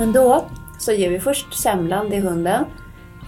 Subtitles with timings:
[0.00, 0.44] Men då
[0.78, 2.64] så ger vi först semlan till hunden,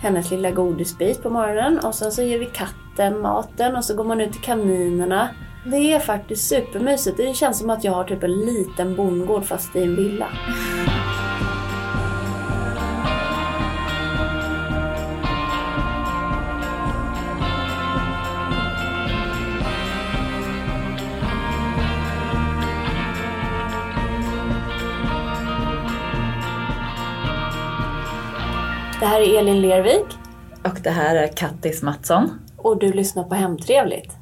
[0.00, 4.04] hennes lilla godisbit på morgonen och sen så ger vi katten maten och så går
[4.04, 5.28] man ut till kaninerna.
[5.66, 7.16] Det är faktiskt supermysigt.
[7.16, 10.28] Det känns som att jag har typ en liten bondgård fast i en villa.
[29.12, 30.06] Här är Elin Lervik
[30.64, 32.40] Och det här är Kattis Mattsson.
[32.56, 34.12] och du lyssnar på Hemtrevligt.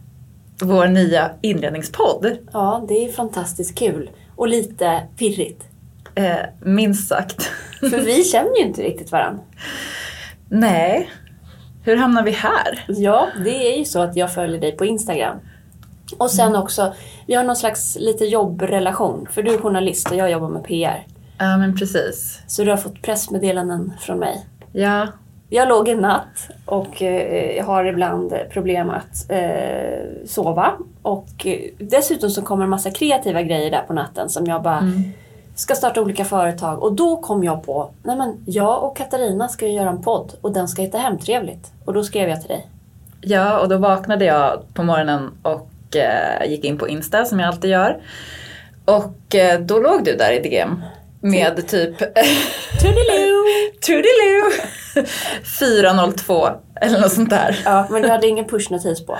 [0.62, 2.38] Vår nya inredningspodd.
[2.52, 5.64] Ja, det är fantastiskt kul och lite pirrigt.
[6.14, 7.42] Eh, minst sagt.
[7.80, 9.42] För vi känner ju inte riktigt varandra.
[10.48, 11.10] Nej.
[11.84, 12.84] Hur hamnar vi här?
[12.88, 15.36] Ja, det är ju så att jag följer dig på Instagram.
[16.18, 16.94] Och sen också,
[17.26, 19.26] vi har någon slags lite jobbrelation.
[19.30, 21.06] För du är journalist och jag jobbar med PR.
[21.38, 22.42] Ja, men precis.
[22.46, 24.46] Så du har fått pressmeddelanden från mig.
[24.72, 25.06] Ja,
[25.48, 30.72] Jag låg en natt och eh, har ibland problem att eh, sova.
[31.02, 34.92] Och eh, dessutom så kommer en massa kreativa grejer där på natten som jag bara
[35.54, 36.82] ska starta olika företag.
[36.82, 40.32] Och då kom jag på, nej men jag och Katarina ska ju göra en podd
[40.40, 41.72] och den ska heta Hemtrevligt.
[41.84, 42.66] Och då skrev jag till dig.
[43.20, 47.48] ja, och då vaknade jag på morgonen och eh, gick in på Insta som jag
[47.48, 47.98] alltid gör.
[48.84, 50.82] Och eh, då låg du där i DM
[51.20, 51.98] med typ
[52.80, 53.29] Toodiloo!
[53.86, 54.50] Toodiloo
[55.60, 56.48] 402
[56.80, 57.60] eller något sånt där.
[57.64, 59.18] Ja, men du hade ingen pushnotis på.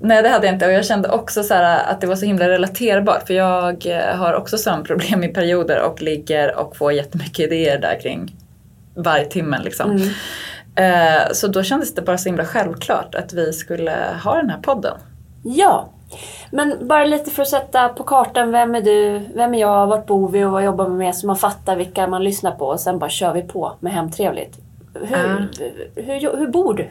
[0.00, 2.48] Nej det hade jag inte och jag kände också så att det var så himla
[2.48, 7.78] relaterbart för jag eh, har också sömnproblem i perioder och ligger och får jättemycket idéer
[7.78, 8.36] där kring
[8.96, 9.90] varje timme liksom.
[9.90, 10.08] Mm.
[10.74, 14.60] Eh, Så då kändes det bara så himla självklart att vi skulle ha den här
[14.60, 14.98] podden.
[15.44, 15.92] Ja,
[16.50, 20.06] men bara lite för att sätta på kartan, vem är du, vem är jag, vart
[20.06, 22.80] bor vi och vad jobbar vi med så man fattar vilka man lyssnar på och
[22.80, 24.58] sen bara kör vi på med Hemtrevligt.
[24.94, 25.48] Hur,
[25.94, 26.88] hur, hur, bor du?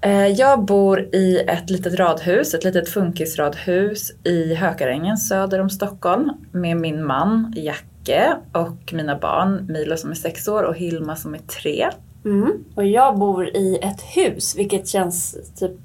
[0.00, 6.32] Eh, Jag bor i ett litet radhus, ett litet funkisradhus i Hökarängen söder om Stockholm
[6.52, 11.34] med min man Jacke och mina barn Milo som är sex år och Hilma som
[11.34, 11.90] är tre.
[12.24, 12.52] Mm.
[12.74, 15.80] Och jag bor i ett hus, vilket känns typ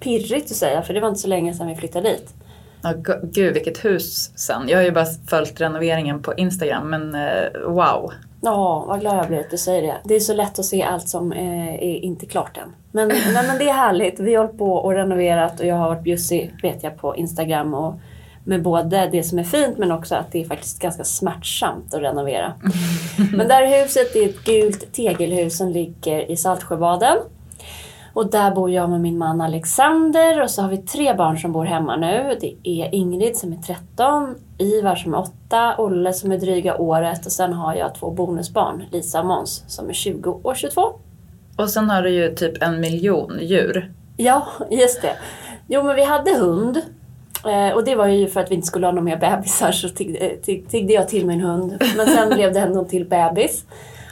[0.00, 2.34] pirrigt att säga för det var inte så länge sedan vi flyttade dit.
[2.82, 4.68] Ja, gu- gud vilket hus sen.
[4.68, 8.12] Jag har ju bara följt renoveringen på Instagram men eh, wow.
[8.40, 9.94] Ja, vad glad jag blir att du säger det.
[10.04, 12.74] Det är så lätt att se allt som eh, är inte klart än.
[12.92, 14.20] Men, nej, men det är härligt.
[14.20, 17.74] Vi har hållit på och renoverat och jag har varit bjussig, vet jag, på Instagram.
[17.74, 17.94] Och
[18.44, 22.00] med både det som är fint men också att det är faktiskt ganska smärtsamt att
[22.02, 22.52] renovera.
[23.36, 27.16] Men det här huset är ett gult tegelhus som ligger i Saltsjöbaden.
[28.18, 31.52] Och där bor jag med min man Alexander och så har vi tre barn som
[31.52, 32.36] bor hemma nu.
[32.40, 37.26] Det är Ingrid som är 13, Ivar som är 8, Olle som är dryga året
[37.26, 40.82] och sen har jag två bonusbarn, Lisa och Måns som är 20 och 22.
[41.56, 43.92] Och sen har du ju typ en miljon djur.
[44.16, 45.16] Ja, just det.
[45.68, 46.82] Jo, men vi hade hund.
[47.46, 49.86] Eh, och det var ju för att vi inte skulle ha några mer bebisar så
[49.86, 49.92] eh,
[50.42, 51.82] tig- tiggde jag till min hund.
[51.96, 53.64] Men sen blev det ändå till bebis.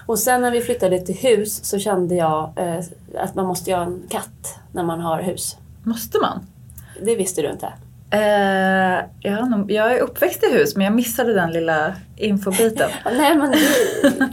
[0.06, 2.84] Och sen när vi flyttade till hus så kände jag eh,
[3.16, 5.56] att man måste ha en katt när man har hus.
[5.82, 6.46] Måste man?
[7.02, 7.72] Det visste du inte?
[8.10, 12.90] Eh, jag, nog, jag är uppväxt i hus men jag missade den lilla infobiten.
[13.04, 13.58] Ja, Nej men, det,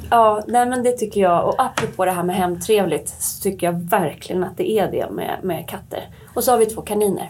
[0.09, 1.47] ja, nej men det tycker jag.
[1.47, 5.39] Och apropå det här med hemtrevligt så tycker jag verkligen att det är det med,
[5.43, 6.09] med katter.
[6.33, 7.29] Och så har vi två kaniner.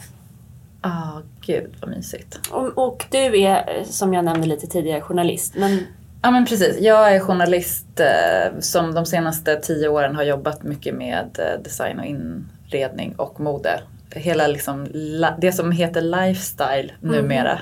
[0.81, 2.39] Ah, gud vad mysigt.
[2.51, 5.55] Och, och du är, som jag nämnde lite tidigare, journalist.
[5.55, 5.79] Men
[6.23, 10.95] Ja men precis, jag är journalist eh, som de senaste tio åren har jobbat mycket
[10.95, 13.79] med eh, design och inredning och mode.
[14.15, 17.59] Hela liksom, la- det som heter lifestyle numera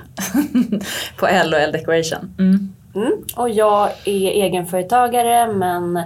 [1.19, 2.35] på L och L Decoration.
[2.39, 2.73] Mm.
[2.95, 3.11] Mm.
[3.35, 5.97] Och jag är egenföretagare men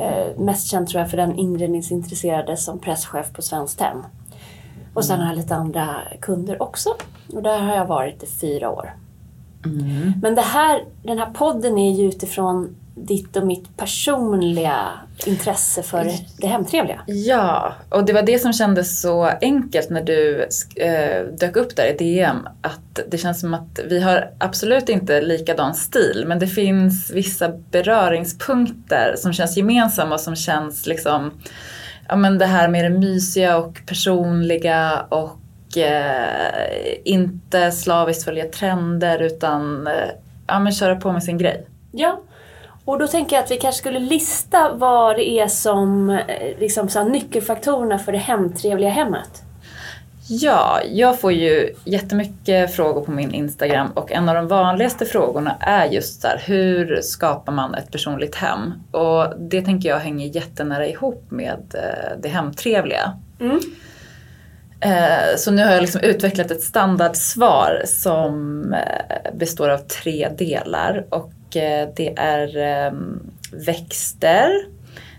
[0.00, 4.04] eh, mest känd tror jag för den inredningsintresserade som presschef på Svenskt Tenn.
[4.94, 6.90] Och sen har jag lite andra kunder också.
[7.32, 8.92] Och där har jag varit i fyra år.
[9.64, 10.12] Mm.
[10.22, 14.88] Men det här, den här podden är ju utifrån ditt och mitt personliga
[15.26, 17.00] intresse för det hemtrevliga.
[17.06, 21.86] Ja, och det var det som kändes så enkelt när du eh, dök upp där
[21.86, 22.48] i DM.
[22.60, 27.48] Att det känns som att vi har absolut inte likadan stil men det finns vissa
[27.48, 31.30] beröringspunkter som känns gemensamma och som känns liksom
[32.08, 35.38] Ja men det här med det mysiga och personliga och
[35.82, 39.92] eh, inte slaviskt följa trender utan eh,
[40.46, 41.66] ja, men köra på med sin grej.
[41.92, 42.20] Ja.
[42.84, 46.88] Och då tänker jag att vi kanske skulle lista vad det är som eh, liksom,
[46.88, 49.42] så nyckelfaktorerna för det hemtrevliga hemmet.
[50.30, 55.56] Ja, jag får ju jättemycket frågor på min Instagram och en av de vanligaste frågorna
[55.60, 58.72] är just så här, hur skapar man ett personligt hem?
[58.90, 63.12] Och det tänker jag hänger jättenära ihop med eh, det hemtrevliga.
[63.40, 63.60] Mm.
[64.80, 71.06] Eh, Så nu har jag liksom utvecklat ett standardsvar som eh, består av tre delar
[71.08, 72.92] och eh, det är
[73.52, 74.50] växter,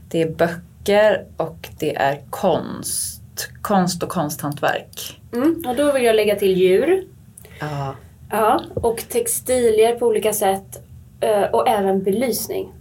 [0.09, 3.49] det är böcker och det är konst.
[3.61, 5.21] Konst och konsthantverk.
[5.33, 5.63] Mm.
[5.67, 7.03] Och då vill jag lägga till djur.
[7.59, 7.95] Ja.
[8.31, 8.63] Ja.
[8.75, 10.85] Och textilier på olika sätt.
[11.51, 12.73] Och även belysning.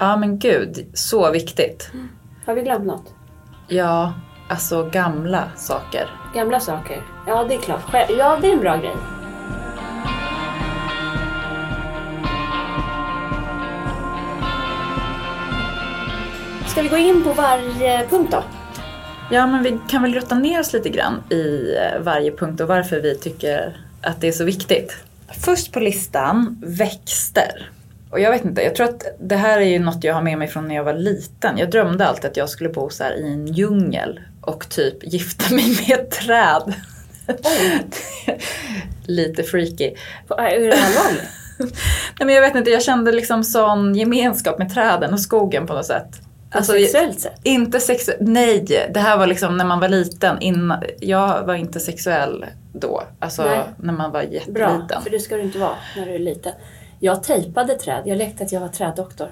[0.00, 1.90] ja men gud, så viktigt.
[2.46, 3.14] Har vi glömt något?
[3.68, 4.12] Ja,
[4.48, 6.10] alltså gamla saker.
[6.34, 7.02] Gamla saker?
[7.26, 7.82] Ja, det är klart.
[7.92, 8.96] Ja, det är en bra grej.
[16.66, 18.42] Ska vi gå in på varje punkt då?
[19.30, 22.68] Ja, men vi kan väl grotta ner oss lite grann i eh, varje punkt och
[22.68, 24.96] varför vi tycker att det är så viktigt.
[25.44, 27.70] Först på listan, växter.
[28.10, 30.38] Och jag vet inte, jag tror att det här är ju något jag har med
[30.38, 31.58] mig från när jag var liten.
[31.58, 35.54] Jag drömde alltid att jag skulle bo så här i en djungel och typ gifta
[35.54, 36.74] mig med ett träd.
[39.06, 39.94] Lite freaky.
[40.28, 41.22] Det allvarligt?
[42.18, 45.72] Nej men jag vet inte, jag kände liksom sån gemenskap med träden och skogen på
[45.74, 46.20] något sätt.
[46.50, 47.40] Alltså, sexuellt sett?
[47.42, 48.88] Inte sexuellt, nej.
[48.94, 50.40] Det här var liksom när man var liten.
[50.40, 53.02] Innan, jag var inte sexuell då.
[53.18, 53.60] Alltså Nej.
[53.76, 55.02] när man var Bra, jätteliten.
[55.02, 56.52] för det ska du inte vara när du är liten.
[57.00, 58.02] Jag tejpade träd.
[58.04, 59.28] Jag lekte att jag var träddoktor.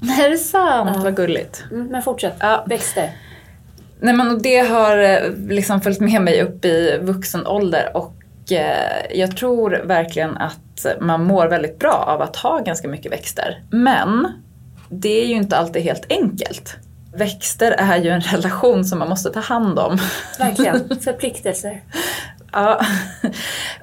[0.00, 0.90] Nej, är det sant?
[0.94, 1.02] Ja.
[1.02, 1.64] Vad gulligt.
[1.70, 2.34] Mm, men fortsätt.
[2.38, 2.64] Ja.
[2.68, 3.12] Växter.
[4.02, 8.14] Nej men och det har eh, liksom följt med mig upp i vuxen ålder och
[8.52, 13.62] eh, jag tror verkligen att man mår väldigt bra av att ha ganska mycket växter.
[13.70, 14.32] Men
[14.88, 16.76] det är ju inte alltid helt enkelt.
[17.14, 19.98] Växter är ju en relation som man måste ta hand om.
[20.38, 20.88] Verkligen.
[21.00, 21.82] Förpliktelser.
[22.52, 22.80] Ja.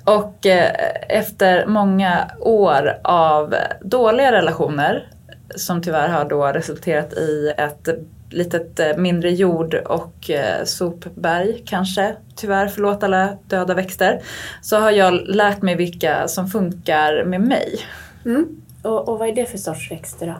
[0.03, 0.71] Och eh,
[1.09, 5.07] efter många år av dåliga relationer
[5.55, 7.87] som tyvärr har då resulterat i ett
[8.29, 14.21] litet eh, mindre jord och eh, sopberg kanske, tyvärr, förlåt alla döda växter,
[14.61, 17.79] så har jag lärt mig vilka som funkar med mig.
[18.25, 18.47] Mm.
[18.81, 20.35] Och, och vad är det för sorts växter då?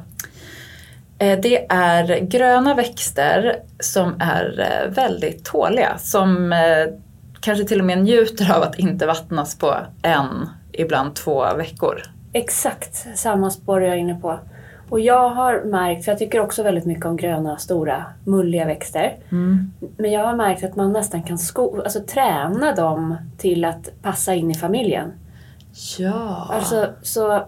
[1.25, 6.53] Eh, Det är gröna växter som är väldigt tåliga, som
[7.41, 12.01] kanske till och med njuter av att inte vattnas på en, ibland två veckor.
[12.33, 14.39] Exakt samma spår jag är inne på.
[14.89, 19.15] Och jag har märkt, för jag tycker också väldigt mycket om gröna, stora, mulliga växter.
[19.97, 24.33] Men jag har märkt att man nästan kan sko- alltså, träna dem till att passa
[24.35, 25.11] in i familjen.
[25.99, 27.41] Ja, Alltså, så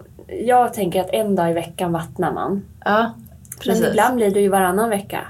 [0.46, 2.62] jag tänker att en dag i veckan vattnar man.
[2.84, 3.12] ja
[3.60, 3.82] precis.
[3.82, 5.20] Men ibland blir det ju varannan vecka.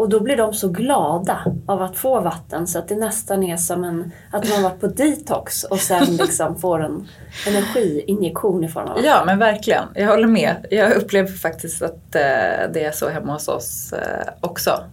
[0.00, 3.56] Och då blir de så glada av att få vatten så att det nästan är
[3.56, 7.08] som en, att man varit på detox och sen liksom får en
[7.46, 9.04] energiinjektion i form av vatten.
[9.04, 10.66] Ja men verkligen, jag håller med.
[10.70, 14.84] Jag upplever faktiskt att eh, det är så hemma hos oss eh, också.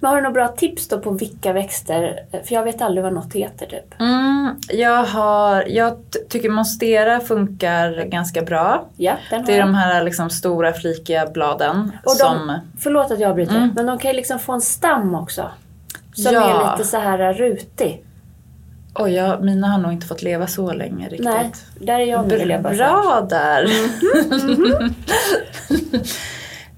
[0.00, 2.20] Men har du några bra tips då på vilka växter?
[2.44, 4.00] För jag vet aldrig vad något heter typ.
[4.00, 5.96] Mm, jag, har, jag
[6.28, 8.86] tycker monstera funkar ganska bra.
[8.96, 9.66] Ja, den har Det är jag.
[9.68, 12.58] de här liksom stora flikiga bladen Och de, som...
[12.80, 13.70] Förlåt att jag avbryter, Mm.
[13.76, 15.50] men de kan ju liksom få en stam också.
[16.14, 16.70] Som Ja.
[16.70, 18.04] är lite så här rutig.
[18.94, 21.24] Oj, ja, mina har nog inte fått leva så länge riktigt.
[21.24, 21.50] Nej,
[21.80, 22.92] där är jag nu vill jag bara säga.
[22.96, 23.02] Mhm.
[23.02, 23.66] Bra där!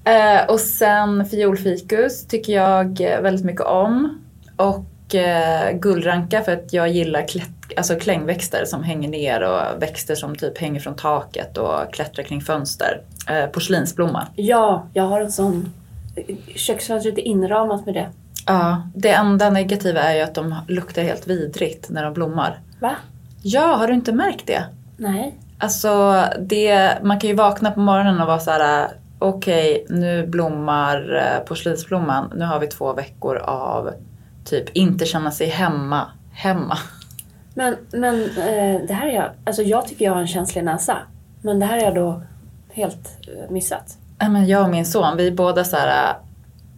[0.05, 4.23] eh, och sen fiolfikus tycker jag väldigt mycket om.
[4.57, 10.15] Och eh, gullranka för att jag gillar klätt, alltså klängväxter som hänger ner och växter
[10.15, 13.01] som typ hänger från taket och klättrar kring fönster.
[13.29, 14.27] Eh, porslinsblomma.
[14.37, 15.73] Ja, jag har en sån.
[16.57, 18.07] Köksfönstret är inramat med det.
[18.47, 22.61] Ja, det enda negativa är ju att de luktar helt vidrigt när de blommar.
[22.81, 22.97] Va?
[23.43, 24.65] Ja, har du inte märkt det?
[24.97, 25.35] Nej.
[25.59, 28.89] Alltså, det, man kan ju vakna på morgonen och vara så här.
[29.23, 32.33] Okej nu blommar eh, porslinsblomman.
[32.37, 33.91] Nu har vi två veckor av
[34.45, 36.07] typ inte känna sig hemma.
[36.33, 36.79] Hemma.
[37.55, 40.99] Men, men eh, det här är jag, alltså jag tycker jag har en känslig näsa.
[41.43, 42.23] Men det här är jag då
[42.73, 43.99] helt eh, missat.
[44.19, 46.15] Men jag och min son, vi är båda så här.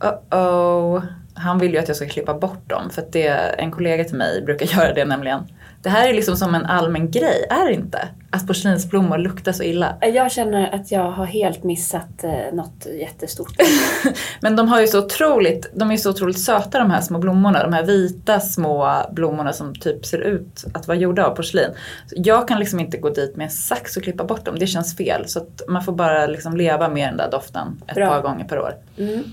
[0.05, 1.03] Uh oh.
[1.35, 4.17] Han vill ju att jag ska klippa bort dem för att det, en kollega till
[4.17, 5.41] mig brukar göra det nämligen.
[5.85, 8.09] Det här är liksom som en allmän grej, är det inte?
[8.31, 9.97] Att porslinsblommor luktar så illa.
[10.01, 13.53] Eh, Jag känner att jag har helt missat eh, något jättestort.
[14.41, 17.63] Men de har ju så otroligt, de är så otroligt söta de här små blommorna.
[17.63, 21.71] De här vita små blommorna som typ ser ut att vara gjorda av porslin.
[22.07, 24.67] Så Jag kan liksom inte gå dit med en sax och klippa bort dem, det
[24.67, 25.29] känns fel.
[25.29, 28.09] Så att man får bara liksom leva med den där doften ett Bra.
[28.09, 28.75] par gånger per år.
[28.99, 29.25] Mm.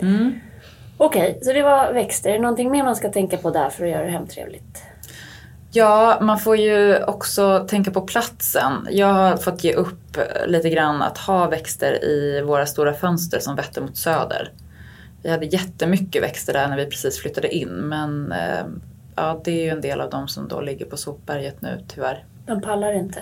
[0.00, 0.40] Mm.
[0.98, 2.30] Okej, så det var växter.
[2.30, 4.82] Är det någonting mer man ska tänka på där för att göra det hemtrevligt?
[5.76, 8.88] Ja, man får ju också tänka på platsen.
[8.90, 13.56] Jag har fått ge upp lite grann att ha växter i våra stora fönster som
[13.56, 14.52] vetter mot söder.
[15.22, 18.66] Vi hade jättemycket växter där när vi precis flyttade in men eh,
[19.16, 22.24] ja, det är ju en del av dem som då ligger på sopberget nu tyvärr.
[22.46, 23.20] De pallar inte.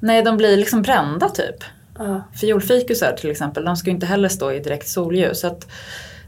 [0.00, 1.64] Nej, de blir liksom brända typ.
[1.98, 2.22] Ja.
[2.34, 5.40] Fiolfikusar till exempel, de ska ju inte heller stå i direkt solljus.
[5.40, 5.66] Så att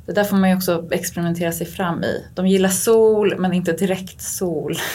[0.06, 2.24] det där får man ju också experimentera sig fram i.
[2.34, 4.76] De gillar sol men inte direkt sol.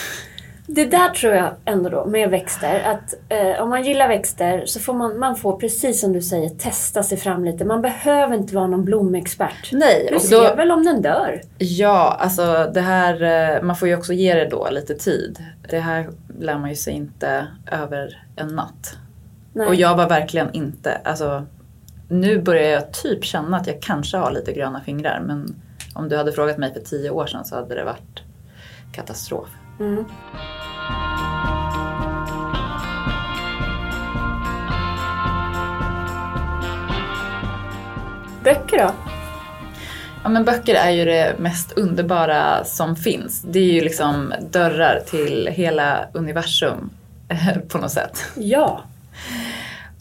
[0.74, 4.80] Det där tror jag ändå då med växter att eh, om man gillar växter så
[4.80, 7.64] får man, man får precis som du säger testa sig fram lite.
[7.64, 9.72] Man behöver inte vara någon blomexpert.
[9.72, 11.40] Nej, Du och ser då, väl om den dör?
[11.58, 13.22] ja, alltså det här,
[13.56, 15.44] eh, man får ju också ge det då lite tid.
[15.70, 16.08] Det här
[16.40, 18.96] lär man ju sig inte över en natt.
[19.52, 19.66] Nej.
[19.66, 21.46] Och jag var verkligen inte, alltså
[22.08, 25.54] nu börjar jag typ känna att jag kanske har lite gröna fingrar men
[25.94, 28.22] om du hade frågat mig för tio år sedan så hade det varit
[28.92, 29.48] katastrof.
[29.80, 30.04] Mm.
[38.44, 38.90] Böcker då?
[40.22, 43.42] Ja men böcker är ju det mest underbara som finns.
[43.42, 46.90] Det är ju liksom dörrar till hela universum
[47.28, 48.18] eh, på något sätt.
[48.34, 48.82] Ja.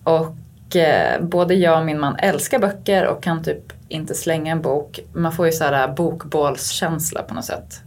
[0.04, 4.62] Och eh, både jag och min man älskar böcker och kan typ inte slänga en
[4.62, 5.00] bok.
[5.14, 7.82] Man får ju så här bokbålskänsla på något sätt.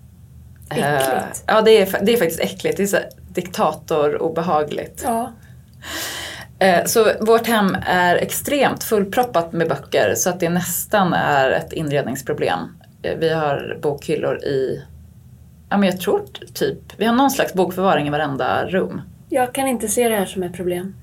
[0.70, 1.44] Eh, Äckligt.
[1.46, 2.76] ja det är, det är faktiskt äckligt.
[2.76, 5.02] Det är så diktator obehagligt.
[5.04, 5.32] Ja.
[6.64, 11.72] Eh, Så vårt hem är extremt fullproppat med böcker så att det nästan är ett
[11.72, 12.58] inredningsproblem.
[13.02, 14.82] Eh, Vi har bokhyllor i,
[15.70, 16.22] ja men jag tror
[16.54, 19.00] typ, vi har någon slags bokförvaring i varenda rum.
[19.28, 20.94] Jag kan inte se det här som ett problem.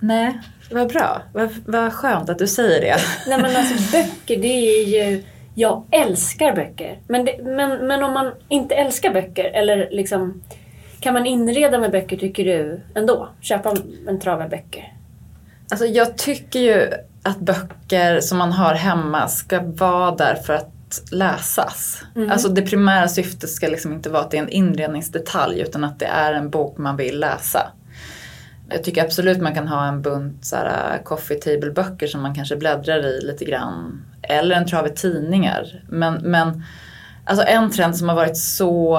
[0.00, 0.38] Nej,
[0.70, 1.22] vad bra.
[1.32, 2.96] Vad, vad skönt att du säger det.
[3.28, 5.22] Nej men alltså böcker, det är ju...
[5.56, 6.98] Jag älskar böcker.
[7.08, 10.42] Men, det, men, men om man inte älskar böcker, eller liksom...
[11.04, 13.28] Kan man inreda med böcker tycker du ändå?
[13.40, 13.74] Köpa
[14.08, 14.92] en trave böcker?
[15.70, 16.90] Alltså jag tycker ju
[17.22, 22.02] att böcker som man har hemma ska vara där för att läsas.
[22.30, 25.98] Alltså det primära syftet ska liksom inte vara att det är en inredningsdetalj utan att
[25.98, 27.72] det är en bok man vill läsa.
[28.70, 32.34] Jag tycker absolut man kan ha en bunt så här, coffee table böcker som man
[32.34, 34.04] kanske bläddrar i lite grann.
[34.22, 35.82] Eller en trave tidningar.
[35.88, 36.62] Men, men
[37.24, 38.98] alltså en trend som har varit så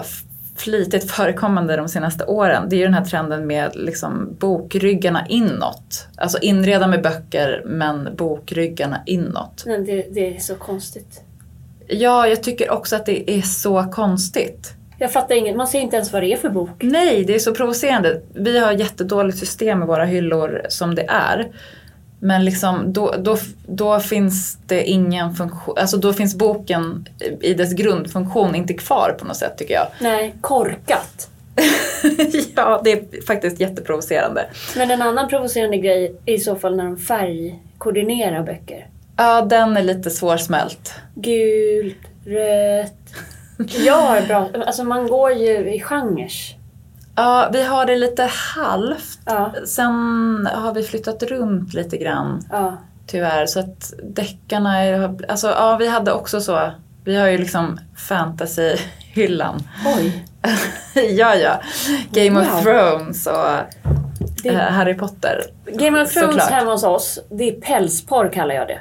[0.00, 0.22] f-
[0.56, 6.06] flitigt förekommande de senaste åren det är ju den här trenden med liksom bokryggarna inåt.
[6.16, 9.64] Alltså inreda med böcker men bokryggarna inåt.
[9.66, 11.22] Nej, det, det är så konstigt.
[11.88, 14.72] Ja, jag tycker också att det är så konstigt.
[14.98, 15.56] Jag fattar inget.
[15.56, 16.82] Man ser inte ens vad det är för bok.
[16.82, 18.20] Nej, det är så provocerande.
[18.34, 21.48] Vi har jättedåligt system i våra hyllor som det är.
[22.26, 27.08] Men liksom, då, då, då finns det ingen funktion, alltså då finns boken
[27.40, 29.86] i dess grundfunktion inte kvar på något sätt tycker jag.
[30.00, 31.30] Nej, korkat.
[32.56, 34.46] ja, det är faktiskt jätteprovocerande.
[34.76, 38.86] Men en annan provocerande grej är i så fall när de färgkoordinerar böcker.
[39.16, 40.94] Ja, den är lite svårsmält.
[41.14, 43.14] Gult, rött.
[43.86, 44.48] Jag har bra...
[44.66, 46.55] Alltså man går ju i genrer.
[47.16, 49.18] Ja, vi har det lite halvt.
[49.26, 52.42] Ja, Sen har vi flyttat runt lite grann.
[52.50, 52.76] ja.
[53.08, 55.20] Tyvärr, så att deckarna är...
[55.30, 56.70] Alltså ja, vi hade också så.
[57.04, 59.62] Vi har ju liksom fantasyhyllan.
[59.96, 60.24] Oj.
[60.94, 61.60] ja, ja.
[62.10, 62.54] Game Wow.
[62.58, 63.34] of Thrones och
[64.42, 65.40] Det- eh, Harry Potter.
[65.66, 66.50] Game of Thrones Såklart.
[66.50, 68.78] hemma hos oss, det är pälsporr kallar jag det.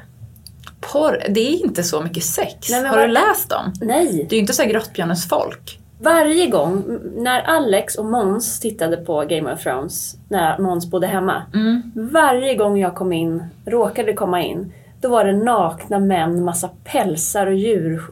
[0.81, 2.69] Porr, det är inte så mycket sex.
[2.69, 3.73] Nej, har du vad- läst dem?
[3.81, 4.25] Nej!
[4.29, 5.79] Det är ju inte så här grottbjörnens folk.
[5.99, 11.41] Varje gång när Alex och Måns tittade på Game of Thrones, när Måns bodde hemma.
[11.53, 11.91] Mm.
[11.95, 17.47] Varje gång jag kom in, råkade komma in, då var det nakna män, massa pälsar
[17.47, 18.01] och djur.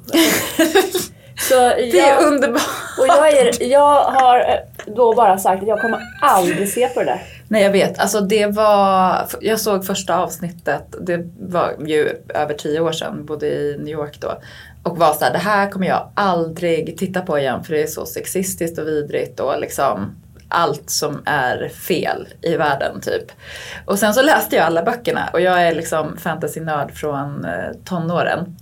[1.49, 2.61] Så Det är jag, underbart.
[2.99, 6.99] och jag, är, jag har eh, då bara sagt att jag kommer aldrig se på
[6.99, 7.21] det där.
[7.47, 12.79] Nej jag vet, alltså det var, jag såg första avsnittet, det var ju över tio
[12.79, 14.33] år sedan, bodde i New York då.
[14.83, 18.05] Och var såhär, det här kommer jag aldrig titta på igen för det är så
[18.05, 20.15] sexistiskt och vidrigt och liksom
[20.49, 23.31] allt som är fel i världen typ.
[23.85, 27.51] Och sen så läste jag alla böckerna och jag är liksom fantasynörd från eh,
[27.85, 28.55] tonåren.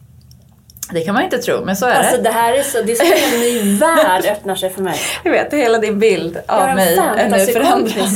[0.92, 2.24] Det kan man inte tro, men så är Alltså det.
[2.24, 5.00] det här är så, det är som en ny värld öppnar sig för mig.
[5.24, 8.10] Jag vet, hela din bild av mig är nu förändrad.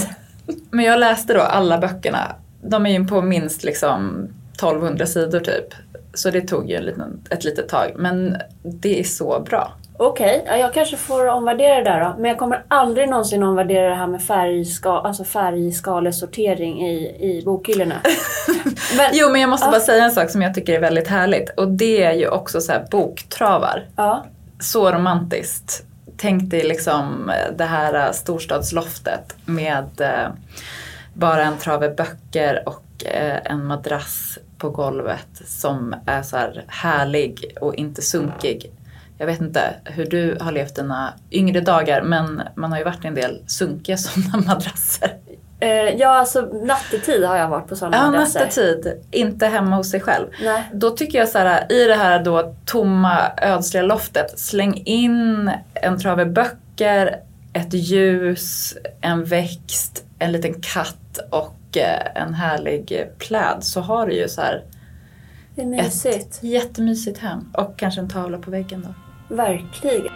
[0.72, 2.36] Men jag läste då alla böckerna.
[2.62, 5.74] De är ju på minst liksom 1200 sidor typ.
[6.16, 7.92] Så det tog ju en liten, ett litet tag.
[7.96, 9.72] Men det är så bra.
[9.98, 12.16] Okej, ja, jag kanske får omvärdera det där då.
[12.18, 17.96] Men jag kommer aldrig någonsin omvärdera det här med färgska, alltså färgskalesortering i, i bokhyllorna.
[18.98, 19.72] men, Jo men jag måste Ja.
[19.72, 22.62] bara säga en sak som jag tycker är väldigt härligt och det är ju också
[22.62, 23.86] så här boktravar.
[23.96, 24.26] ja,
[24.60, 25.84] Så romantiskt.
[26.18, 30.30] Tänk dig liksom eh, det här eh, storstadsloftet med eh,
[31.14, 32.82] bara en trave böcker och
[33.44, 38.72] en madrass på golvet som är så här härlig och inte sunkig.
[39.18, 43.06] Jag vet inte hur du har levt dina yngre dagar men man har ju varit
[43.06, 45.14] en del sunkiga sådana madrasser.
[45.60, 48.46] eh, ja, alltså nattetid har jag varit på sådana Ja, madrasser.
[48.46, 49.02] nästa tid.
[49.12, 50.28] Inte hemma hos sig själv.
[50.44, 50.64] Nej.
[50.74, 56.00] Då tycker jag så här, i det här då tomma ödsliga loftet, släng in en
[56.00, 57.16] trave böcker,
[57.54, 61.56] ett ljus, en växt, en liten katt och
[62.16, 64.64] en härlig pläd så har du ju så här
[65.56, 66.16] Det är mysigt.
[66.16, 67.54] ett jättemysigt hem.
[67.58, 69.36] Och kanske en tavla på väggen då.
[69.36, 70.12] Verkligen.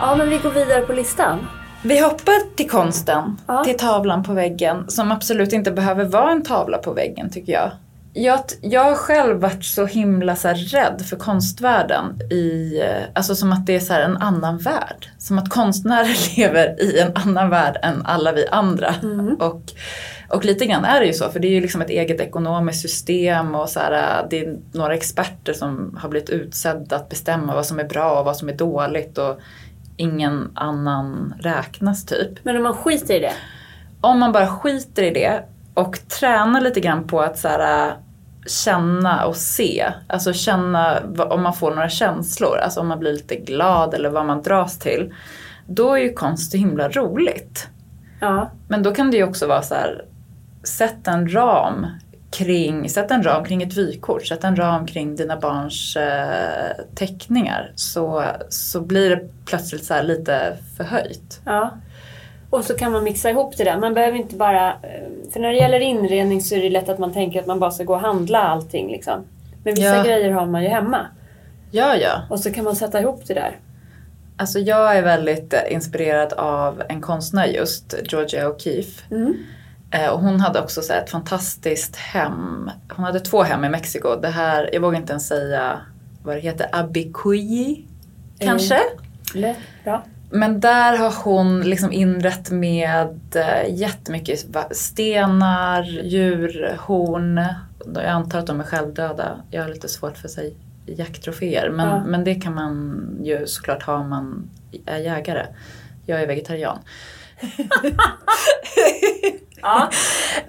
[0.00, 1.38] Ja, men vi går vidare på listan.
[1.84, 3.64] Vi hoppar till konsten, Ja.
[3.64, 7.70] till tavlan på väggen som absolut inte behöver vara en tavla på väggen tycker jag.
[8.14, 13.52] Jag, jag har själv varit så himla så rädd för konstvärlden i, eh, alltså som
[13.52, 15.08] att det är så en annan värld.
[15.18, 18.94] Som att konstnärer lever i en annan värld än alla vi andra.
[19.38, 19.62] Och,
[20.28, 22.82] och lite grann är det ju så, för det är ju liksom ett eget ekonomiskt
[22.82, 27.54] system och så här, eh, det är några experter som har blivit utsedda att bestämma
[27.54, 29.40] vad som är bra och vad som är dåligt och
[29.96, 33.32] ingen annan räknas typ Men om man skiter i det.
[34.00, 35.42] om man bara skiter i det
[35.74, 37.94] och tränar lite grann på att så här, äh,
[38.46, 43.36] känna och se, alltså känna om man får några känslor, alltså om man blir lite
[43.36, 45.14] glad eller vad man dras till,
[45.66, 47.68] då är ju konst så himla roligt.
[48.20, 48.50] Ja.
[48.68, 50.04] Men då kan det ju också vara så här,
[50.62, 51.86] sätt en ram
[52.30, 57.72] kring, sätt en ram kring ett vykort, sätt en ram kring dina barns eh, teckningar
[57.74, 61.40] så, så blir det plötsligt så lite förhöjt.
[61.44, 61.70] ja.
[62.52, 63.78] Och så kan man mixa ihop det där.
[63.78, 64.68] Man behöver inte bara...
[64.68, 67.60] eh, För när det gäller inredning så är det lätt att man tänker att man
[67.60, 69.24] bara ska gå och handla allting liksom.
[69.64, 70.02] Men vissa Ja.
[70.04, 71.06] grejer har man ju hemma.
[71.70, 72.22] Ja, ja.
[72.30, 73.56] Och så kan man sätta ihop det där.
[74.36, 79.00] Alltså jag är väldigt eh, inspirerad av en konstnär just, Georgia O'Keeffe.
[79.10, 79.34] Mm.
[79.90, 82.70] Eh, Och hon hade också så ett fantastiskt hem.
[82.96, 84.16] Hon hade två hem i Mexiko.
[84.16, 85.80] Det här, jag vågar inte ens säga
[86.24, 87.86] vad det heter, Abicuyi
[88.38, 88.78] kanske?
[89.34, 90.02] Lätt, bra.
[90.32, 97.44] Men där har hon liksom inrett med eh, jättemycket stenar, djur, horn.
[97.94, 99.36] Jag antar att de är självdöda.
[99.50, 100.50] Jag har lite svårt för att säga
[100.86, 101.70] jakttroféer.
[101.70, 102.02] Men, Ja.
[102.06, 104.50] men det kan man ju såklart ha om man
[104.86, 105.46] är jägare.
[106.06, 106.78] Jag är vegetarian.
[109.64, 109.90] Ja.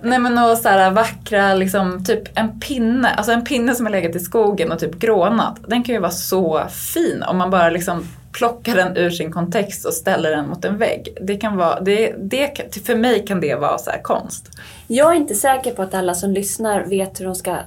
[0.02, 3.92] Nej men och så här vackra, liksom typ en pinne, alltså en pinne som har
[3.92, 5.60] legat i skogen och typ grånat.
[5.68, 9.86] Den kan ju vara så fin om man bara liksom plockar den ur sin kontext
[9.86, 11.18] och ställer den mot en vägg.
[11.22, 14.50] Det kan vara, det, det, för mig kan det vara så här konst.
[14.88, 17.58] Jag är inte säker på att alla som lyssnar vet hur de ska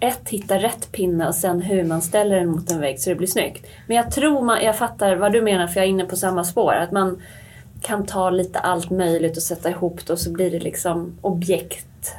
[0.00, 3.16] ett, hitta rätt pinne och sen hur man ställer den mot en vägg så det
[3.16, 3.66] blir snyggt.
[3.86, 6.44] Men jag tror man, jag fattar vad du menar för jag är inne på samma
[6.44, 6.72] spår.
[6.72, 7.22] Att man
[7.82, 12.14] kan ta lite allt möjligt och sätta ihop det och så blir det liksom objekt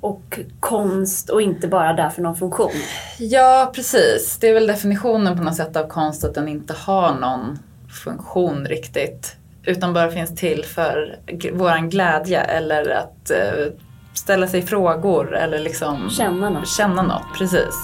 [0.00, 2.70] och konst och inte bara där för någon funktion.
[3.18, 4.38] Ja, precis.
[4.40, 7.58] Det är väl definitionen på något sätt av konst att den inte har någon
[8.04, 9.36] funktion riktigt.
[9.64, 11.18] Utan bara finns till för
[11.52, 13.72] våran glädje eller att eh,
[14.14, 16.68] ställa sig frågor eller liksom Känna något.
[16.68, 17.38] känna något.
[17.38, 17.74] Precis.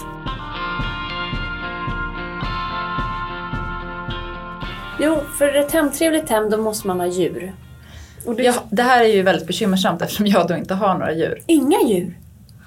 [5.00, 7.52] Jo, för ett hemtrevligt hem då måste man ha djur.
[8.26, 11.12] Och du, Ja, det här är ju väldigt bekymmersamt eftersom jag då inte har några
[11.12, 11.38] djur.
[11.46, 12.18] Inga djur?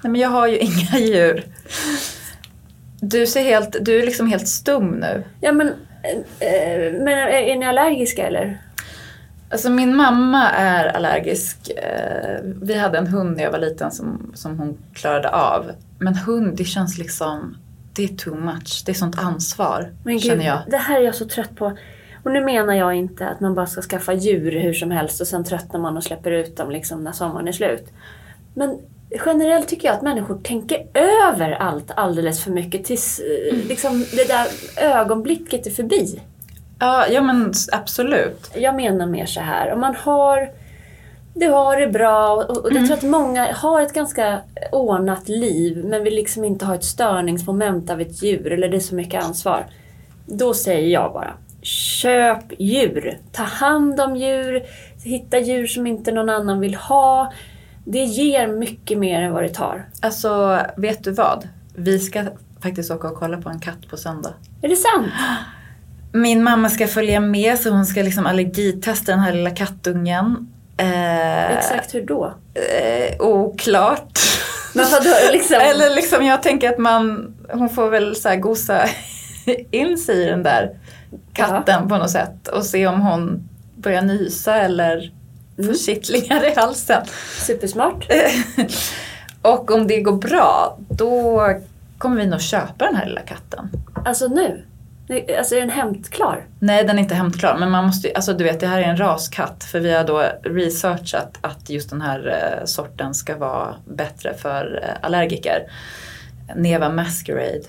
[0.02, 1.44] Nej, men jag har ju inga djur.
[3.00, 5.22] Du ser helt, du är liksom helt stum nu.
[5.40, 5.68] Ja men,
[6.38, 8.62] eh, eh, men är, är ni allergiska eller?
[9.50, 11.70] Alltså min mamma är allergisk.
[11.70, 15.70] Eh, Vi hade en hund när jag var liten som, som hon klarade av.
[15.98, 17.56] Men hund, det känns liksom,
[17.92, 18.82] det är too much.
[18.86, 20.58] Det är sånt ansvar, Men känner gud, jag.
[20.70, 21.76] det här är jag så trött på.
[22.26, 25.26] Och nu menar jag inte att man bara ska skaffa djur hur som helst och
[25.26, 27.84] sen tröttnar man och släpper ut dem liksom när sommaren är slut.
[28.54, 28.78] Men
[29.26, 34.28] generellt tycker jag att människor tänker över allt alldeles för mycket tills eh, liksom, det
[34.28, 36.20] där ögonblicket är förbi.
[36.78, 38.50] Ja, ja men absolut.
[38.54, 40.50] Jag menar mer så här, om man har
[41.34, 44.40] du har det bra och, och jag tror att många har ett ganska
[44.72, 48.80] ordnat liv men vill liksom inte ha ett störningsmoment av ett djur eller det är
[48.80, 49.66] så mycket ansvar.
[50.26, 51.34] Då säger jag bara,
[51.66, 53.18] köp djur.
[53.32, 54.62] Ta hand om djur.
[55.04, 57.32] Hitta djur som inte någon annan vill ha.
[57.84, 59.88] Det ger mycket mer än vad det tar.
[60.02, 61.48] Alltså, vet du vad?
[61.74, 62.24] Vi ska
[62.62, 64.34] faktiskt åka och kolla på en katt på söndag.
[64.62, 65.12] Är det sant?
[66.12, 70.52] Min mamma ska följa med så hon ska liksom allergitesta den här lilla kattungen.
[70.76, 72.34] Eh, Exakt hur då?
[72.54, 74.18] Eh, oklart.
[74.74, 75.56] Vadå, liksom?
[75.60, 78.88] Eller liksom jag tänker att man, hon får väl så här gosa
[79.70, 80.70] in sig i den där
[81.32, 85.12] katten på något sätt och se om hon börjar nysa eller
[85.56, 87.02] får kittlingar i halsen.
[87.46, 88.06] Supersmart.
[89.42, 91.42] och om det går bra, då
[91.98, 93.70] kommer vi nog köpa den här lilla katten.
[94.04, 94.64] Alltså nu?
[95.38, 96.46] Alltså är den hämtklar?
[96.58, 97.56] Nej, den är inte hämtklar.
[97.58, 99.64] Men man måste alltså du vet det här är en raskatt.
[99.64, 104.80] För vi har då researchat att just den här eh, sorten ska vara bättre för
[104.82, 105.62] eh, allergiker.
[106.56, 107.62] Neva Masquerade,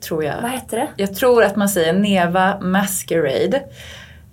[0.00, 0.42] tror jag.
[0.42, 0.88] Vad heter det?
[0.96, 3.62] Jag tror att man säger Neva Masquerade.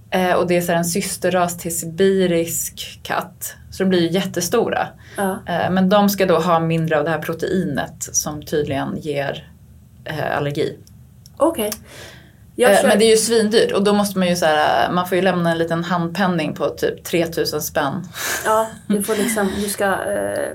[0.09, 3.55] Eh, och det är så en systerras till sibirisk katt.
[3.71, 4.87] Så de blir ju jättestora.
[5.17, 5.31] Ja.
[5.31, 9.51] Eh, men de ska då ha mindre av det här proteinet som tydligen ger
[10.05, 10.77] eh, allergi.
[11.37, 11.71] Okej.
[12.55, 15.07] Jag Eh, Men det är ju svindyrt och då måste man ju så här, man
[15.07, 18.07] får ju lämna en liten handpenning på typ 3000 spänn.
[18.45, 20.49] Ja, du får liksom, du ska eh,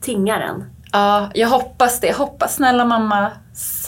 [0.00, 0.64] tinga den.
[0.92, 2.16] Ja, jag hoppas det.
[2.16, 3.30] Hoppas snälla mamma.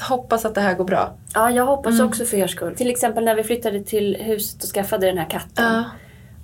[0.09, 1.11] Hoppas att det här går bra.
[1.35, 2.07] Ja, jag hoppas Mm.
[2.07, 2.77] också för er skull.
[2.77, 5.65] Till exempel när vi flyttade till huset och skaffade den här katten.
[5.75, 5.85] Ja.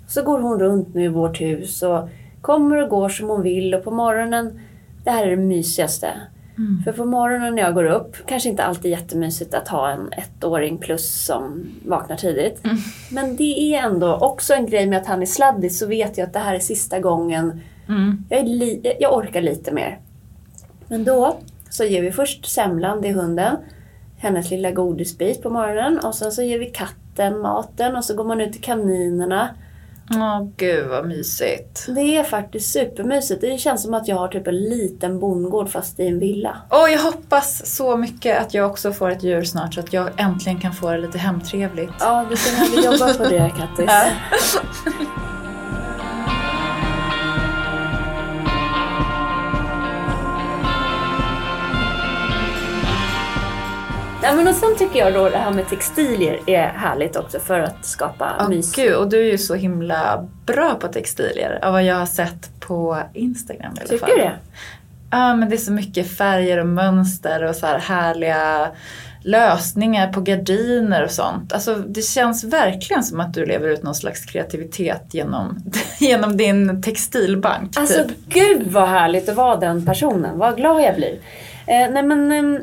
[0.09, 2.09] Så går hon runt nu i vårt hus och
[2.43, 4.61] kommer och går som hon vill och på morgonen,
[5.05, 6.11] det här är det mysigaste.
[6.59, 6.83] Mm.
[6.85, 10.79] För på morgonen när jag går upp, kanske inte alltid jättemysigt att ha en ettåring
[10.79, 12.65] plus som vaknar tidigt.
[12.65, 12.77] Mm.
[13.11, 16.27] Men det är ändå också en grej med att han är sladdig så vet jag
[16.27, 18.25] att det här är sista gången Mm.
[18.29, 19.99] jag, är jag orkar lite mer.
[20.89, 21.39] Men då
[21.71, 23.57] så ger vi först semlan, är hunden,
[24.19, 28.25] hennes lilla godisbit på morgonen och sen så ger vi katten maten och så går
[28.25, 29.49] man ut till kaninerna.
[30.11, 31.87] Åh gud vad mysigt.
[31.89, 33.41] Det är faktiskt supermysigt.
[33.41, 36.57] Det känns som att jag har typ en liten bondgård fast i en villa.
[36.71, 40.21] Åh, jag hoppas så mycket att jag också får ett djur snart så att jag
[40.21, 41.93] äntligen kan få det lite hemtrevligt.
[42.01, 43.91] Ja, du behöver jobba på det Kattis.
[54.27, 54.35] Ja.
[54.35, 57.85] Men och sen tycker jag då det här med textilier är härligt också för att
[57.87, 58.75] skapa Åh, mys.
[58.77, 62.61] gud, och du är ju så himla bra på textilier av vad jag har sett
[62.61, 64.11] på Instagram i alla Tycker fall.
[64.17, 64.33] du det?
[65.11, 68.69] Ja, men det är så mycket färger och mönster och så här härliga
[69.23, 71.53] lösningar på gardiner och sånt.
[71.53, 75.59] Alltså det känns verkligen som att du lever ut någon slags kreativitet genom,
[76.01, 77.77] genom din textilbank.
[77.77, 78.17] Alltså typ.
[78.29, 80.39] gud vad härligt att vara den personen.
[80.39, 81.19] Vad glad jag blir.
[81.67, 82.61] Eh, nej men ehm,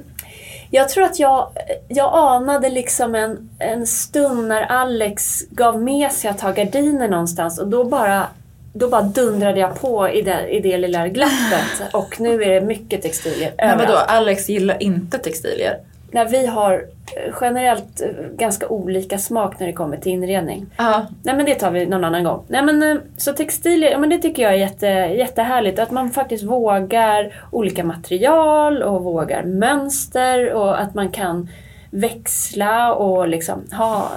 [0.76, 1.50] jag tror att jag,
[1.88, 7.60] jag anade liksom en, en stund när Alex gav med sig att ha gardiner någonstans
[7.60, 8.28] och då bara
[8.74, 12.62] då bara dundrade jag på i det, i det lilla glappet och nu är det
[12.62, 14.10] mycket textilier Men vadå, överallt.
[14.10, 15.80] Alex gillar inte textilier?
[16.14, 20.66] När vi har eh, generellt eh, ganska olika smak när det kommer till inredning.
[20.78, 21.06] Ja.
[21.24, 22.44] Nej men det tar vi någon annan gång.
[22.48, 25.80] Nej men eh, så textilier, ja men det tycker jag är jätte, jättehärligt.
[25.80, 31.50] Att man faktiskt vågar olika material och vågar mönster och att man kan
[31.90, 34.10] växla och liksom ha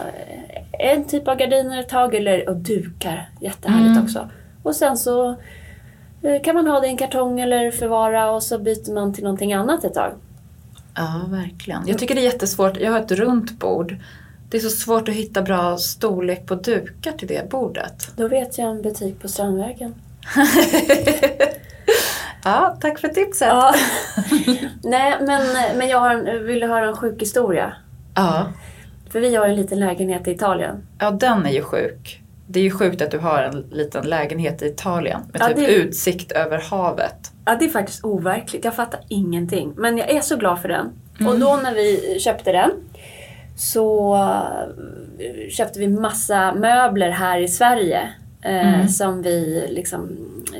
[0.78, 3.28] en typ av gardiner ett tag eller och dukar.
[3.40, 4.04] Jättehärligt Mm.
[4.04, 4.28] också.
[4.62, 5.34] Och sen så
[6.44, 9.52] kan man ha det i en kartong eller förvara och så byter man till någonting
[9.54, 10.10] annat ett tag.
[10.96, 11.82] Ja, verkligen.
[11.86, 12.76] Jag tycker det är jättesvårt.
[12.76, 13.96] Jag har ett runt bord.
[14.50, 18.12] Det är så svårt att hitta bra storlek på dukar till det bordet.
[18.16, 19.94] Då vet jag en butik på Strandvägen.
[22.44, 23.48] ja, tack för tipset.
[23.48, 23.74] Ja.
[24.82, 25.42] Nej, men,
[25.78, 27.72] men jag har vill du höra en sjuk historia?
[28.14, 28.52] ja.
[29.10, 30.86] För vi har en liten lägenhet i Italien.
[30.98, 32.22] Ja, den är ju sjuk.
[32.48, 35.56] Det är ju sjukt att du har en liten lägenhet i Italien med Ja, typ
[35.56, 37.32] det- utsikt över havet.
[37.44, 38.64] Ja, det är faktiskt overkligt.
[38.64, 39.72] Jag fattar ingenting.
[39.76, 40.92] Men jag är så glad för den.
[41.20, 41.32] Mm.
[41.32, 42.70] Och då när vi köpte den
[43.56, 44.14] så
[45.18, 48.00] eh, köpte vi massa möbler här i Sverige.
[48.42, 48.88] Eh, Mm.
[48.88, 50.08] Som vi liksom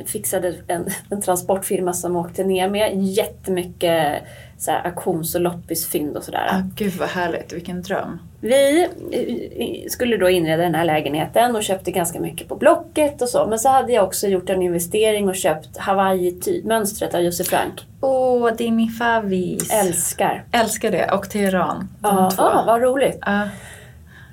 [0.05, 2.91] fixade en, en transportfirma som åkte ner med.
[3.03, 4.23] Jättemycket
[4.59, 6.47] så här, auktions och loppisfynd och sådär.
[6.51, 8.19] Ah, gud vad härligt, vilken dröm.
[8.41, 13.29] Vi eh, skulle då inreda den här lägenheten och köpte ganska mycket på Blocket och
[13.29, 13.45] så.
[13.47, 17.85] Men så hade jag också gjort en investering och köpt Hawaii-mönstret av Josef Frank.
[18.01, 19.73] Åh, det är min favorit.
[19.73, 20.43] Älskar.
[20.51, 21.11] Älskar det.
[21.11, 21.89] Och Teheran.
[21.99, 22.43] De Ja, två.
[22.43, 23.17] ah, vad roligt.
[23.25, 23.41] Ja.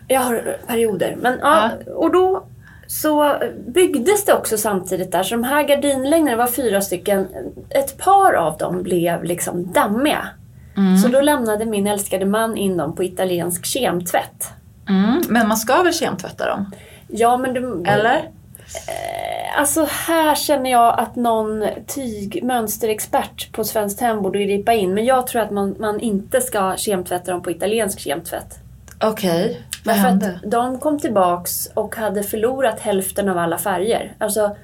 [0.08, 1.16] Jag har perioder.
[1.20, 2.44] Men, ja, Och då
[2.86, 5.22] så byggdes det också samtidigt där.
[5.22, 7.28] Så de här gardinlängderna var fyra stycken.
[7.70, 10.28] Ett par av dem blev liksom dammiga.
[10.76, 10.98] Mm.
[10.98, 14.48] Så då lämnade min älskade man in dem på italiensk kemtvätt.
[14.88, 15.22] Mm.
[15.28, 16.70] Men man ska väl kemtvätta dem?
[17.08, 17.82] Ja, men du...
[17.86, 18.16] Eller?
[18.16, 24.94] Eh, Alltså här känner jag att någon tygmönsterexpert på Svenskt Tenn borde gripa in.
[24.94, 28.58] Men jag tror att man, man inte ska kemtvätta dem på italiensk kemtvätt.
[29.00, 30.40] Okej, vad Därför hände?
[30.46, 34.12] de kom tillbaks och hade förlorat hälften av alla färger.
[34.18, 34.56] Alltså,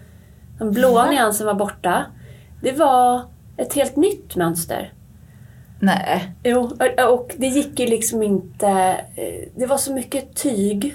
[0.59, 1.11] den blåa Va?
[1.11, 2.05] nyansen var borta.
[2.63, 3.23] Det var
[3.57, 4.93] ett helt nytt mönster.
[5.81, 6.33] Nej.
[6.45, 6.77] Jo,
[7.09, 8.69] och- det gick ju liksom inte...
[9.17, 10.95] eh, Det var så mycket tyg,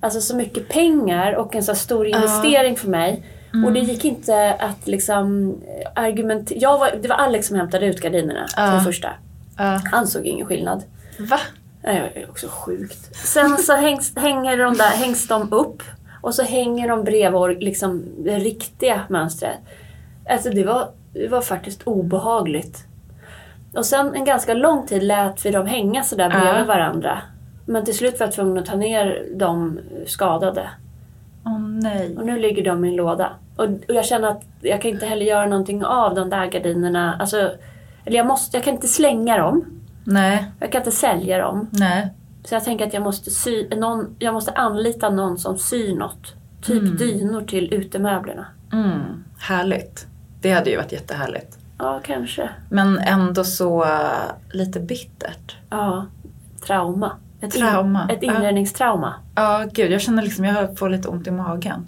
[0.00, 3.22] alltså så mycket pengar och en så stor investering för mig.
[3.52, 3.64] Mm.
[3.64, 5.56] Och det gick inte att liksom
[5.94, 6.78] argumentera...
[6.78, 8.70] Var, det var Alex som hämtade ut gardinerna för Ja.
[8.74, 9.08] det första.
[9.58, 9.80] Ja.
[9.84, 10.82] Han såg ingen skillnad.
[11.18, 11.38] Va?
[11.82, 13.16] Det är också sjukt.
[13.16, 15.82] Sen så hängs, hänger de där, hängs de upp
[16.20, 19.56] och så hänger de bredvid liksom, det riktiga mönstret.
[20.30, 22.84] Alltså det var, det var faktiskt obehagligt.
[23.76, 26.64] Och sen en ganska lång tid lät vi dem hänga sådär bredvid Ja.
[26.64, 27.18] varandra.
[27.66, 30.70] Men till slut var jag tvungen att ta ner de skadade.
[31.46, 32.16] Åh nej.
[32.16, 33.30] Och nu ligger de i en låda.
[33.56, 37.16] Och, och jag känner att jag kan inte heller göra någonting av de där gardinerna.
[37.20, 37.50] Alltså,
[38.04, 39.64] eller jag, måste, jag kan inte slänga dem.
[40.04, 41.68] Nej, Jag kan inte sälja dem.
[41.70, 42.12] nej.
[42.44, 46.34] Så jag tänker att jag måste, sy, någon, jag måste anlita någon som syr något.
[46.62, 48.46] Typ dynor till utemöblerna.
[48.72, 49.00] Mm,
[49.38, 50.06] härligt.
[50.40, 51.58] Det hade ju varit jättehärligt.
[51.78, 52.50] Ja, kanske.
[52.70, 53.90] Men ändå så uh,
[54.52, 55.56] lite bittert.
[55.70, 56.06] Ja,
[56.66, 57.12] trauma.
[57.40, 58.02] Ett, Trauma.
[58.10, 58.34] In, ett Ja.
[58.36, 59.14] inredningstrauma.
[59.34, 59.90] Ja, gud.
[59.92, 61.86] Jag känner liksom jag får lite ont i magen.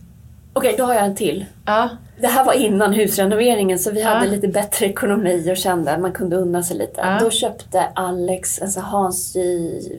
[0.56, 1.44] Okej, då har jag en till.
[1.66, 1.88] Ja.
[2.20, 4.08] Det här var innan husrenoveringen så vi Ja.
[4.08, 7.00] hade lite bättre ekonomi och kände att man kunde unna sig lite.
[7.00, 7.18] Ja.
[7.20, 9.42] Då köpte Alex, alltså Hans J.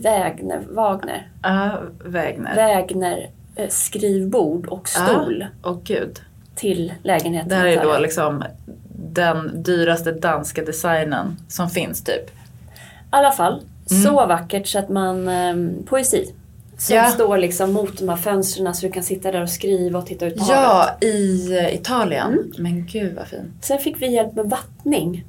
[0.03, 1.71] Wagner, Wagner, Ja,
[2.05, 2.55] Wägner.
[2.55, 6.19] Wägner eh, skrivbord och stol Åh gud.
[6.55, 7.49] till lägenheten.
[7.49, 8.43] Det här är då liksom
[9.13, 12.29] den dyraste danska designen som finns typ.
[12.29, 12.31] I
[13.09, 14.03] alla fall, Mm.
[14.03, 15.27] så vackert så att man...
[15.27, 16.33] Um, poesi.
[16.77, 17.07] Som Ja.
[17.07, 20.25] står liksom mot de här fönstren så du kan sitta där och skriva och titta
[20.25, 20.97] ut på havet.
[21.01, 22.27] Ja, i Italien.
[22.33, 22.51] Mm.
[22.57, 23.51] Men gud vad fint.
[23.61, 25.25] Sen fick vi hjälp med vattning.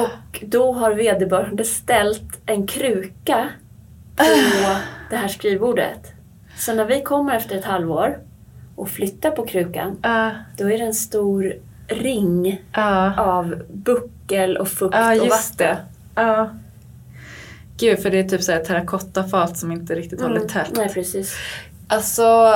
[0.00, 3.48] Och då har vederbörande ställt en kruka
[4.16, 4.24] på
[5.10, 6.12] det här skrivbordet.
[6.58, 8.18] Så när vi kommer efter ett halvår
[8.76, 11.52] och flyttar på krukan, Ja, då är det en stor
[11.88, 13.14] ring ja.
[13.20, 15.76] av buckel och fukt Ja, och vatten.
[17.78, 20.70] Gud, för det är typ så här terrakottafat som inte riktigt håller Mm, tätt.
[20.76, 21.36] Nej, precis.
[21.88, 22.54] Alltså,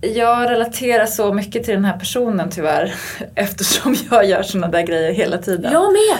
[0.00, 2.94] jag relaterar så mycket till den här personen tyvärr.
[3.34, 5.72] Eftersom jag gör såna där grejer hela tiden.
[5.72, 6.18] Jag med!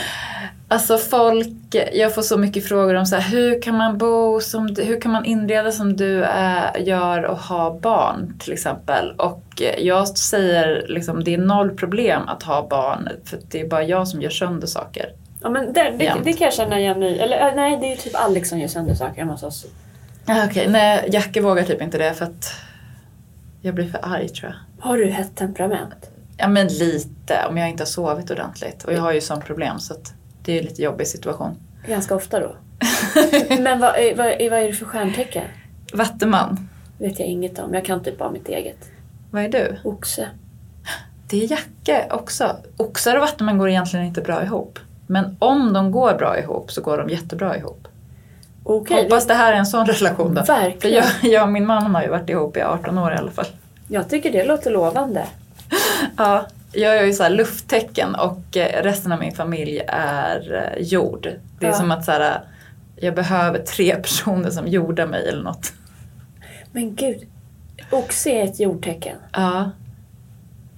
[0.70, 4.74] Alltså folk, jag får så mycket frågor om så här, hur kan man bo som
[4.74, 9.14] du, hur kan man inreda som du är, gör och ha barn till exempel.
[9.16, 13.82] Och jag säger liksom, det är noll problem att ha barn för det är bara
[13.82, 15.12] jag som gör sönder saker.
[15.42, 17.18] Ja, men det, det, det kan jag känna igen i.
[17.18, 19.66] Eller äh, nej, det är ju typ Alex som gör sönder saker hemma hos oss.
[20.27, 22.53] Ah, Okej, nej Jacke vågar typ inte det för att
[23.62, 24.85] jag blir för arg tror jag.
[24.85, 26.11] Har du hett temperament?
[26.37, 28.85] Ja men lite, om jag inte har sovit ordentligt.
[28.85, 30.12] Och jag har ju sånt problem så att
[30.44, 31.57] det är ju lite jobbig situation.
[31.87, 32.57] Ganska ofta då.
[33.61, 35.44] men vad, är- vad, är- vad är det för stjärntecken?
[35.92, 37.74] Vattuman, vet jag inget om.
[37.74, 38.88] Jag kan typ bara mitt eget.
[39.31, 39.77] vad är du?
[39.85, 40.29] Oxe.
[41.31, 42.57] Det är Jacke också.
[42.77, 44.79] Oxar och vattuman går egentligen inte bra ihop.
[45.10, 47.88] Men om de går bra ihop så går de jättebra ihop.
[48.64, 50.44] Okej, Hoppas det här är en sån relation då.
[50.44, 51.04] För Verkligen.
[51.22, 53.46] jag, jag och min man har ju varit ihop i 18 år i alla fall.
[53.88, 55.24] jag tycker det låter lovande.
[56.16, 60.82] Ja, jag är ju så här lufttecken och eh, resten av min familj är eh,
[60.82, 61.28] jord.
[61.58, 61.76] Det är Ja.
[61.76, 62.40] som att så här,
[62.96, 65.72] jag behöver tre personer som jordar mig eller något.
[66.72, 67.18] Men gud,
[67.90, 69.16] oxe är ett jordtecken.
[69.32, 69.70] Ja,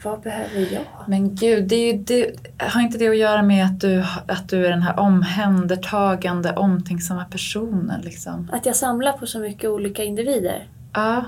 [0.04, 0.82] Vad behöver jag?
[1.06, 4.66] men gud, det, ju, det har inte det att göra med att du, att du
[4.66, 8.50] är den här omhändertagande, omtänksamma personen liksom?
[8.52, 10.68] Att jag samlar på så mycket olika individer.
[10.92, 11.24] Ja,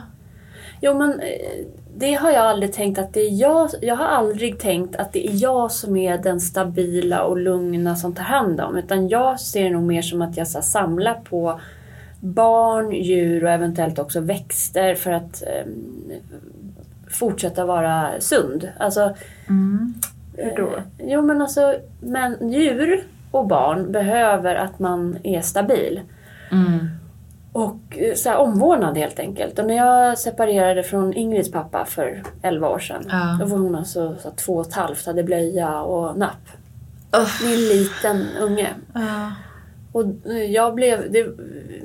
[0.85, 3.70] Jo men eh, det har jag aldrig tänkt att det är jag.
[3.82, 8.14] Jag har aldrig tänkt att det är jag som är den stabila och lugna som
[8.14, 8.76] tar hand om.
[8.76, 11.61] Utan jag ser det nog mer som att jag så samlar på
[12.20, 15.72] barn, djur och eventuellt också växter för att eh,
[17.12, 18.68] fortsätta vara sund.
[18.79, 19.14] Alltså,
[19.48, 19.94] mm.
[20.37, 20.66] hur då?
[20.66, 26.01] Eh, Jo men alltså, men djur och barn behöver att man är stabil.
[26.51, 26.88] Mm.
[27.53, 29.59] Och eh, så här, omvårdnad helt enkelt.
[29.59, 33.05] Och när jag separerade från Ingrids pappa för 11 år sedan.
[33.09, 33.37] Ja.
[33.40, 36.48] Då var hon alltså så här, två och ett halvt, hade blöja och napp.
[37.42, 38.68] Med en liten unge.
[38.94, 39.33] Ja.
[39.92, 41.26] Och eh, jag blev, det,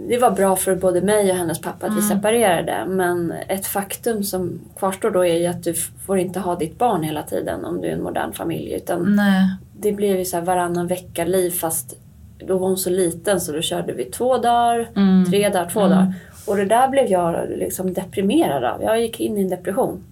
[0.10, 2.86] det var bra för både mig och hennes pappa att vi separerade.
[2.88, 5.74] Men ett faktum som kvarstår då är ju att du
[6.06, 8.74] får inte ha ditt barn hela tiden om du är en modern familj.
[8.74, 9.50] Utan Nej.
[9.80, 11.96] det blev ju så här varannan vecka-liv fast
[12.40, 15.26] då var hon så liten så då körde vi två dagar, Mm.
[15.32, 15.92] tre dagar, två Mm.
[15.92, 16.14] dagar.
[16.48, 18.84] Och det där blev jag liksom deprimerad av.
[18.84, 20.04] Jag gick in i en depression.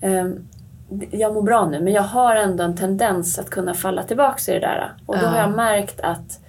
[0.00, 0.44] ehm,
[1.10, 4.54] jag mår bra nu men jag har ändå en tendens att kunna falla tillbaka i
[4.54, 4.92] det där.
[5.06, 5.28] Och då Ja.
[5.28, 6.40] har jag märkt att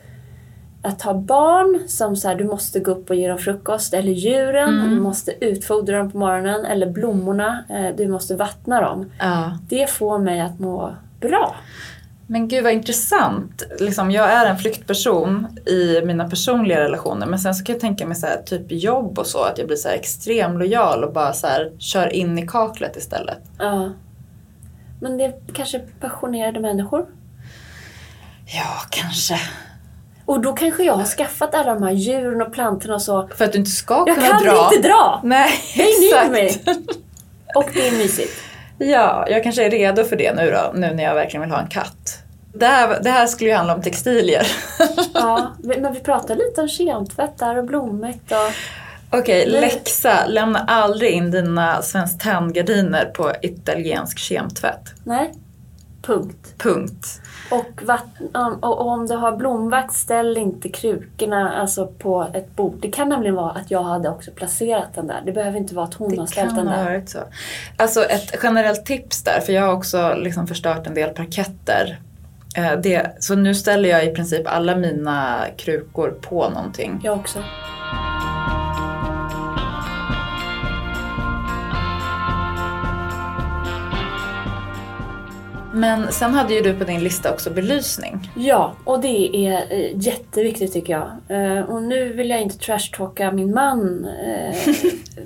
[0.85, 4.11] att ha barn som så här, du måste gå upp och ge dem frukost eller
[4.11, 4.89] djuren, Mm.
[4.89, 9.11] du måste utfodra dem på morgonen eller blommorna, eh, du måste vattna dem.
[9.19, 9.57] Ja.
[9.69, 11.55] Det får mig att må bra.
[12.27, 13.63] Men gud vad intressant.
[13.79, 18.05] Liksom, jag är en flyktperson i mina personliga relationer men sen så kan jag tänka
[18.05, 21.13] mig så här, typ jobb och så att jag blir så här extrem lojal och
[21.13, 23.39] bara så här, kör in i kaklet istället.
[23.59, 23.89] Ja.
[25.01, 27.05] Men det är kanske passionerade människor.
[28.45, 29.39] Ja, kanske.
[30.25, 33.29] Och då kanske jag har skaffat alla de här djuren och plantorna och så.
[33.37, 34.69] För att du inte ska Jag kunna kan dra.
[34.73, 35.21] inte dra!
[35.23, 36.31] Nej, need exakt.
[36.31, 36.73] me!
[37.55, 38.33] Och det är mysigt.
[38.77, 41.61] Ja, jag kanske är redo för det nu då, nu när jag verkligen vill ha
[41.61, 42.19] en katt.
[42.53, 44.47] Det här, det här skulle ju handla om textilier.
[45.13, 49.17] Ja, men vi pratar lite om kemtvätt där och blommigt och...
[49.19, 49.61] Okej, Nej.
[49.61, 50.27] läxa.
[50.27, 54.93] Lämna aldrig in dina Svenskt Tenn-gardiner på italiensk kemtvätt.
[55.03, 55.33] Nej.
[56.01, 56.53] Punkt.
[56.57, 57.21] Punkt.
[57.51, 62.75] Och, vatten, och om du har blomvakt, ställ inte krukorna alltså på ett bord.
[62.81, 65.21] Det kan nämligen vara att jag hade också placerat den där.
[65.25, 66.83] Det behöver inte vara att hon har Det ställt kan den ha där.
[66.85, 67.19] varit så.
[67.77, 71.99] Alltså ett generellt tips där, för jag har också liksom förstört en del parketter.
[72.57, 76.99] Eh, Det, så nu ställer jag i princip alla mina krukor på någonting.
[77.03, 77.39] Jag också.
[85.75, 88.31] Men sen hade ju du på din lista också belysning.
[88.35, 91.09] Ja, och det är eh, jätteviktigt tycker jag.
[91.27, 94.55] Eh, och nu vill jag inte trashtalka min man eh,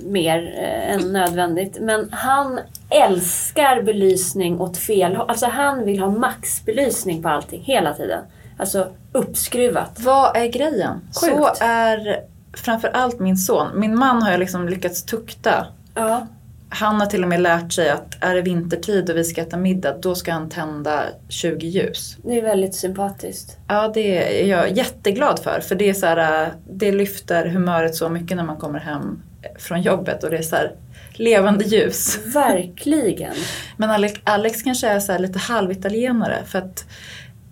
[0.02, 0.54] mer
[0.88, 1.78] än nödvändigt.
[1.80, 5.30] Men han älskar belysning åt fel håll.
[5.30, 8.24] Alltså han vill ha maxbelysning på allting hela tiden.
[8.58, 10.00] Alltså uppskruvat.
[10.00, 11.00] Vad är grejen?
[11.12, 11.60] Så Sjukt.
[11.60, 12.20] är
[12.56, 13.66] framförallt min son.
[13.74, 15.66] Min man har jag liksom lyckats tukta.
[15.94, 16.26] Ja,
[16.72, 19.56] Han har till och med lärt sig att är det vintertid och vi ska äta
[19.56, 22.16] middag, då ska han tända 20 ljus.
[22.22, 23.56] det är väldigt sympatiskt.
[23.68, 25.60] Ja, det är jag jätteglad för.
[25.60, 29.22] För det, är så här, det lyfter humöret så mycket när man kommer hem
[29.58, 30.72] från jobbet och det är så här
[31.12, 32.18] levande ljus.
[32.34, 33.34] Verkligen.
[33.76, 36.84] Men Alex, Alex kanske är så här lite halvitalienare för att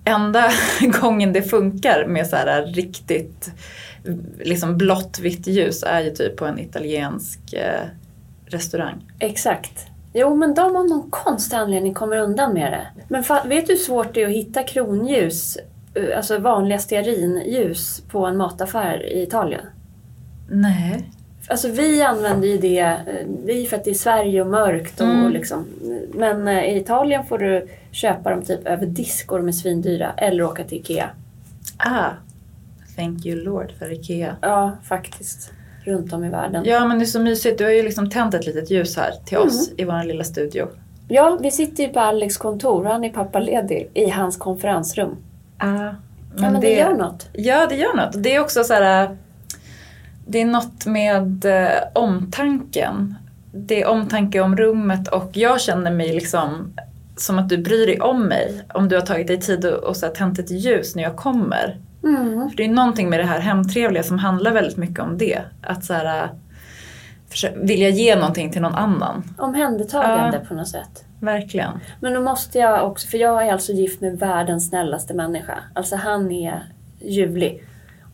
[0.05, 0.51] enda
[1.01, 3.51] gången det funkar med så här riktigt
[4.41, 7.87] liksom blått vitt ljus är ju typ på en italiensk eh,
[8.51, 9.05] restaurang.
[9.19, 9.87] Exakt.
[10.13, 12.87] Jo, men de av någon konstig anledning kommer undan med det.
[13.09, 15.59] Men vet du hur svårt det är att hitta kronljus,
[15.95, 19.61] eh, alltså vanliga stearinljus på en mataffär i Italien?
[20.51, 21.11] Nej.
[21.51, 22.97] Alltså vi använder ju det, eh,
[23.47, 25.33] det är för att det är Sverige och mörkt och, Mm.
[25.33, 25.65] liksom.
[26.15, 30.13] Men eh, i Italien får du köpa dem typ över disk och de är svindyra.
[30.17, 31.11] Eller åka till IKEA.
[31.77, 32.11] Ah,
[32.97, 34.37] thank you Lord för IKEA.
[34.41, 35.53] Ja, faktiskt.
[35.89, 36.63] Runt om i världen.
[36.67, 39.13] Ja men det är så mysigt, du har ju liksom tänt ett litet ljus här
[39.25, 40.67] till oss i vår lilla studio.
[41.09, 42.85] Ja, vi sitter ju på Alex kontor.
[42.85, 45.17] Han är pappaledig i hans konferensrum.
[45.59, 45.95] Ah, Men,
[46.37, 47.29] ja, men det, gör något.
[47.33, 48.23] Ja, det gör något.
[48.23, 49.03] Det är också så här...
[49.05, 49.11] äh,
[50.27, 53.15] Det är något med eh, omtanken.
[53.53, 56.73] Det är omtanke om rummet och jag känner mig liksom
[57.17, 58.63] som att du bryr dig om mig.
[58.75, 61.17] Om du har tagit dig tid och, och så här, tänt ett ljus när jag
[61.17, 61.77] kommer.
[62.05, 62.51] Mm.
[62.51, 65.41] För det är någonting med det här hemtrevliga som handlar väldigt mycket om det.
[65.63, 66.23] Att så här,
[67.45, 69.35] äh, vilja ge någonting till någon annan.
[69.39, 70.49] Omhändertagande Ja.
[70.49, 71.05] på något sätt.
[71.21, 71.71] Verkligen.
[72.01, 75.59] Men då måste jag också, för jag är alltså gift med världens snällaste människa.
[75.75, 76.63] Alltså han är
[77.01, 77.63] ljuvlig.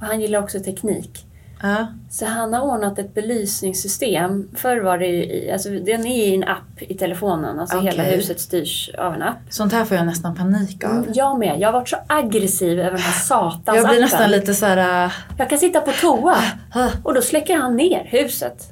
[0.01, 1.27] Och han gillar också teknik.
[1.67, 1.87] Ja.
[2.11, 4.49] Så han har ordnat ett belysningssystem.
[4.57, 7.61] Förr var det ju i, alltså den är i en app i telefonen.
[7.61, 8.17] Alltså hela Okej.
[8.17, 9.37] huset styrs av en app.
[9.51, 10.91] Sånt här får jag nästan panik av.
[10.91, 11.61] Mm, Jag med.
[11.61, 15.05] Jag har varit så aggressiv över den här satans Jag blir nästan lite så här.
[15.07, 16.37] äh, Jag kan sitta på toa
[16.75, 18.69] äh, och då släcker han ner huset.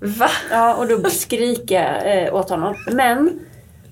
[0.00, 0.28] Va?
[0.50, 2.74] Ja, och då skriker jag eh, åt honom.
[2.92, 3.40] Men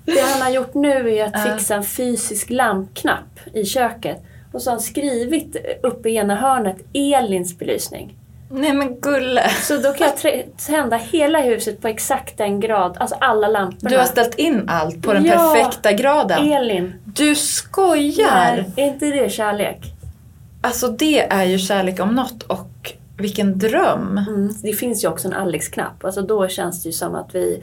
[0.04, 4.22] det han har gjort nu är att fixa en fysisk lampknapp i köket.
[4.52, 8.16] Och så har han skrivit uppe i ena hörnet Elins belysning.
[8.48, 9.48] Nej men gulle.
[9.62, 13.90] Så då kan jag tända hela huset på exakt den grad, alltså alla lamporna.
[13.90, 15.32] Du har ställt in allt på den Ja.
[15.54, 16.52] perfekta graden.
[16.52, 16.92] Elin.
[17.04, 18.52] Du skojar!
[18.56, 19.78] Nej, är inte det kärlek?
[20.60, 24.18] Alltså det är ju kärlek om något och vilken dröm.
[24.28, 24.54] Mm.
[24.62, 26.04] Det finns ju också en Alex-knapp.
[26.04, 27.62] Alltså då känns det ju som att vi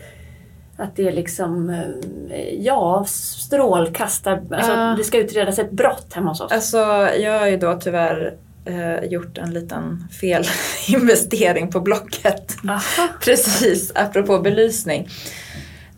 [0.78, 4.32] att det är liksom, eh, ja, strålkastar...
[4.52, 4.96] Alltså Ja.
[4.98, 6.52] det ska utredas ett brott hemma hos oss.
[6.52, 6.78] Alltså
[7.20, 8.34] jag har ju då tyvärr
[8.66, 12.58] eh, gjort en liten felinvestering på Blocket.
[12.70, 13.08] Aha.
[13.22, 15.10] Precis, apropå belysning.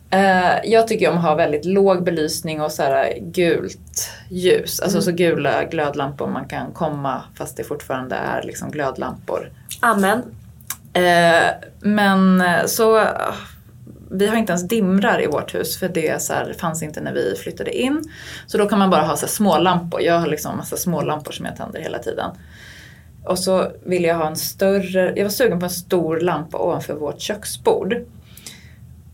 [0.09, 4.79] Eh, jag tycker om att ha väldigt låg belysning och så här gult ljus.
[4.79, 9.51] Alltså så gula glödlampor man kan komma fast det fortfarande är liksom glödlampor.
[9.79, 10.23] Amen.
[10.93, 11.49] Eh,
[11.79, 13.33] men eh, så eh,
[14.11, 17.13] vi har inte ens dimrar i vårt hus för det så här, fanns inte när
[17.13, 18.03] vi flyttade in.
[18.47, 20.01] Så då kan man bara ha så små lampor.
[20.01, 22.31] Jag har liksom massa små lampor som jag tänder hela tiden.
[23.25, 26.93] Och så ville jag ha en större, jag var sugen på en stor lampa ovanför
[26.93, 27.95] vårt köksbord.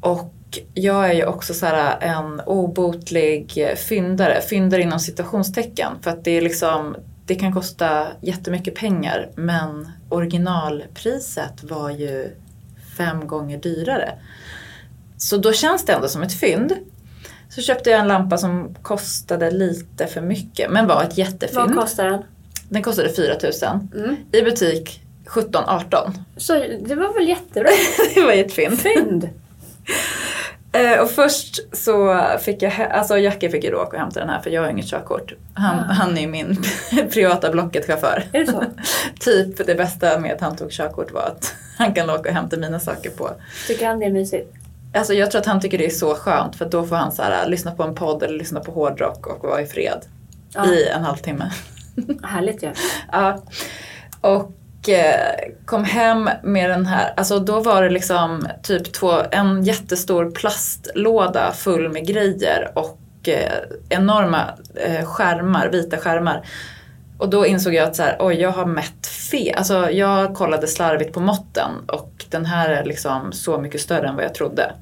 [0.02, 0.34] Och
[0.74, 5.92] jag är ju också så här en obotlig fyndare, fyndare inom citationstecken.
[6.02, 6.96] För att det är liksom,
[7.26, 12.36] det kan kosta jättemycket pengar men originalpriset var ju
[12.98, 14.14] fem gånger dyrare.
[15.18, 16.74] Så då känns det ändå som ett fynd.
[17.50, 21.60] Så köpte jag en lampa som kostade lite för mycket men var ett jättefynd.
[21.60, 22.24] Vad kostar den?
[22.70, 23.90] Den kostade 4000.
[23.96, 24.16] Mm.
[24.32, 26.12] I butik 17-18.
[26.38, 27.70] Så det var väl jättebra?
[28.16, 28.80] det var ett fynd.
[28.80, 29.30] Fynd!
[30.72, 34.30] Eh, och först så fick jag, alltså Jackie fick ju då åka och hämta den
[34.30, 35.34] här för jag har inget körkort.
[35.54, 35.94] Han, Ah.
[35.94, 36.58] han är min
[37.14, 38.24] privata Blocket-chaufför.
[38.34, 38.64] Är det så?
[39.20, 42.58] typ det bästa med att han tog körkort var att han kan åka och hämta
[42.58, 43.30] mina saker på.
[43.68, 44.54] Tycker han det är mysigt?
[44.94, 47.22] Alltså jag tror att han tycker det är så skönt för då får han så
[47.22, 50.00] här, lyssna på en podd eller lyssna på hårdrock och vara i fred
[50.54, 50.66] Ja.
[50.74, 51.52] i en halvtimme.
[52.24, 52.72] Härligt ju.
[53.12, 53.44] Ja.
[54.22, 55.36] Och eh,
[55.66, 61.52] kom hem med den här, alltså då var det liksom typ två, en jättestor plastlåda
[61.52, 63.54] full med grejer och eh,
[63.90, 64.44] enorma
[64.76, 66.46] eh, skärmar, vita skärmar.
[67.18, 69.56] Och då insåg jag att så här, oj jag har mätt fel.
[69.58, 74.16] Alltså jag kollade slarvigt på måtten och den här är liksom så mycket större än
[74.16, 74.74] vad jag trodde.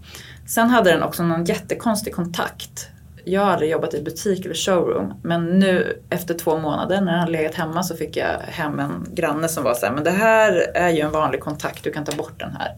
[0.47, 2.89] Sen hade den också någon jättekonstig kontakt.
[3.29, 7.19] Jag har aldrig jobbat i butik eller showroom men nu efter två månader när jag
[7.19, 10.11] hade legat hemma så fick jag hem en granne som var så här, men det
[10.11, 12.75] här är ju en vanlig kontakt, du kan ta bort den här.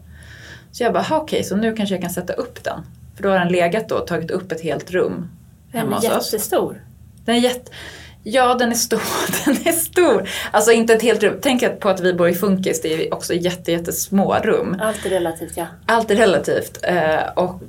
[0.72, 2.80] Så jag bara, "Ha, okej så nu kanske jag kan sätta upp den.
[3.16, 5.28] För då har den legat då och tagit upp ett helt rum
[5.72, 6.32] Den hemma är hos oss.
[6.32, 6.84] jättestor.
[7.24, 7.72] Den är jätte...
[8.22, 9.02] Ja, den är stor.
[9.44, 10.28] Den är stor.
[10.50, 11.38] Alltså inte ett helt rum.
[11.42, 14.76] Tänk på att vi bor i Funkis, det är också jätte, jättesmå rum.
[14.82, 15.66] Allt är relativt ja.
[15.86, 16.78] Allt är relativt.
[16.82, 17.60] Eh, och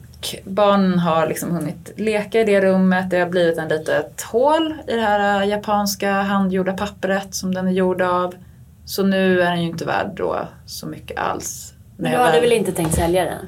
[0.43, 3.09] barnen har liksom hunnit leka i det rummet.
[3.09, 7.67] Det har blivit en litet hål i det här eh, japanska handgjorda pappret som den
[7.67, 8.35] är gjord av.
[8.85, 11.73] Så nu är den ju inte värd då så mycket alls.
[11.97, 13.45] Men du hade väl inte tänkt sälja den?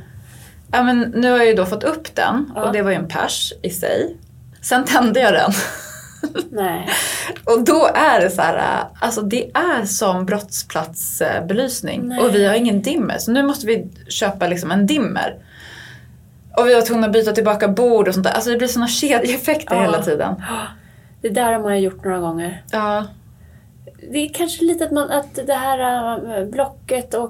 [0.72, 2.64] Ja, men nu har jag ju då fått upp den Ja.
[2.64, 4.18] och det var ju en pers i sig.
[4.62, 5.52] Sen tände jag den.
[6.52, 6.90] Nej.
[7.46, 12.20] Och då är det så här, alltså det är som brottsplatsbelysning Nej.
[12.20, 15.36] och vi har ingen dimmer så nu måste vi köpa liksom en dimmer.
[16.58, 18.34] Och vi var tvungna att byta tillbaka bord och sånt där.
[18.34, 19.82] Alltså det blir såna kedjeeffekter Ja.
[19.82, 20.36] hela tiden.
[21.22, 22.64] Det där har man ju gjort några gånger.
[22.72, 23.06] Ja.
[24.12, 25.80] Det är kanske lite att, man, att det här
[26.40, 27.26] äh, Blocket, äh,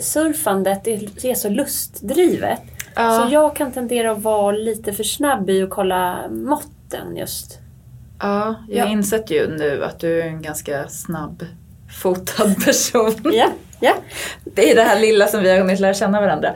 [0.00, 2.60] surfandet är så lustdrivet.
[2.94, 3.20] Ja.
[3.20, 7.61] Så jag kan tendera att vara lite för snabb i att kolla måtten just.
[8.22, 8.90] Ja, jag Ja.
[8.92, 11.46] insett ju nu att du är en ganska snabb
[12.02, 13.14] fotad person.
[13.24, 13.48] Ja,
[13.80, 13.94] ja.
[14.44, 16.52] Det är det här lilla som vi har hunnit lära känna varandra.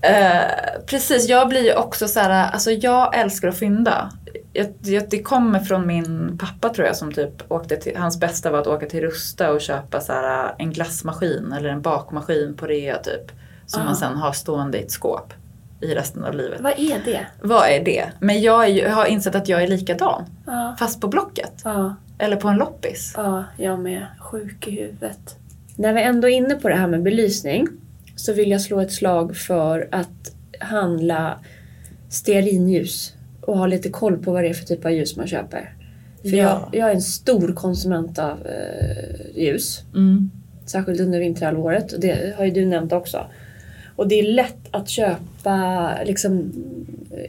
[0.00, 0.40] Eh,
[0.86, 4.10] precis, jag blir ju också så här, alltså jag älskar att fynda.
[4.52, 8.50] Jag, jag, det kommer från min pappa tror jag som typ åkte till, hans bästa
[8.50, 12.66] var att åka till Rusta och köpa så här, en glassmaskin eller en bakmaskin på
[12.66, 13.32] rea typ.
[13.66, 13.84] Som Ah.
[13.84, 15.32] man sen har stående i ett skåp
[15.80, 16.60] i resten av livet.
[16.60, 17.26] Vad är det?
[17.42, 18.04] Vad är det?
[18.20, 20.24] Men jag, ju- har insett att jag är likadan.
[20.46, 21.52] Ja, Fast på Blocket.
[21.64, 23.12] ja, Eller på en loppis.
[23.16, 24.06] ja, jag med.
[24.20, 25.36] Sjuk i huvudet.
[25.76, 27.68] När vi ändå är inne på det här med belysning
[28.16, 31.38] så vill jag slå ett slag för att handla
[32.08, 35.72] stearinljus och ha lite koll på vad det är för typ av ljus man köper.
[36.22, 36.68] För Ja.
[36.72, 39.82] jag, jag är en stor konsument av eh, ljus.
[39.94, 40.30] Mm.
[40.66, 41.92] Särskilt under vinterhalvåret.
[41.92, 43.26] Och det har ju du nämnt också.
[43.96, 46.52] Och det är lätt att köpa liksom,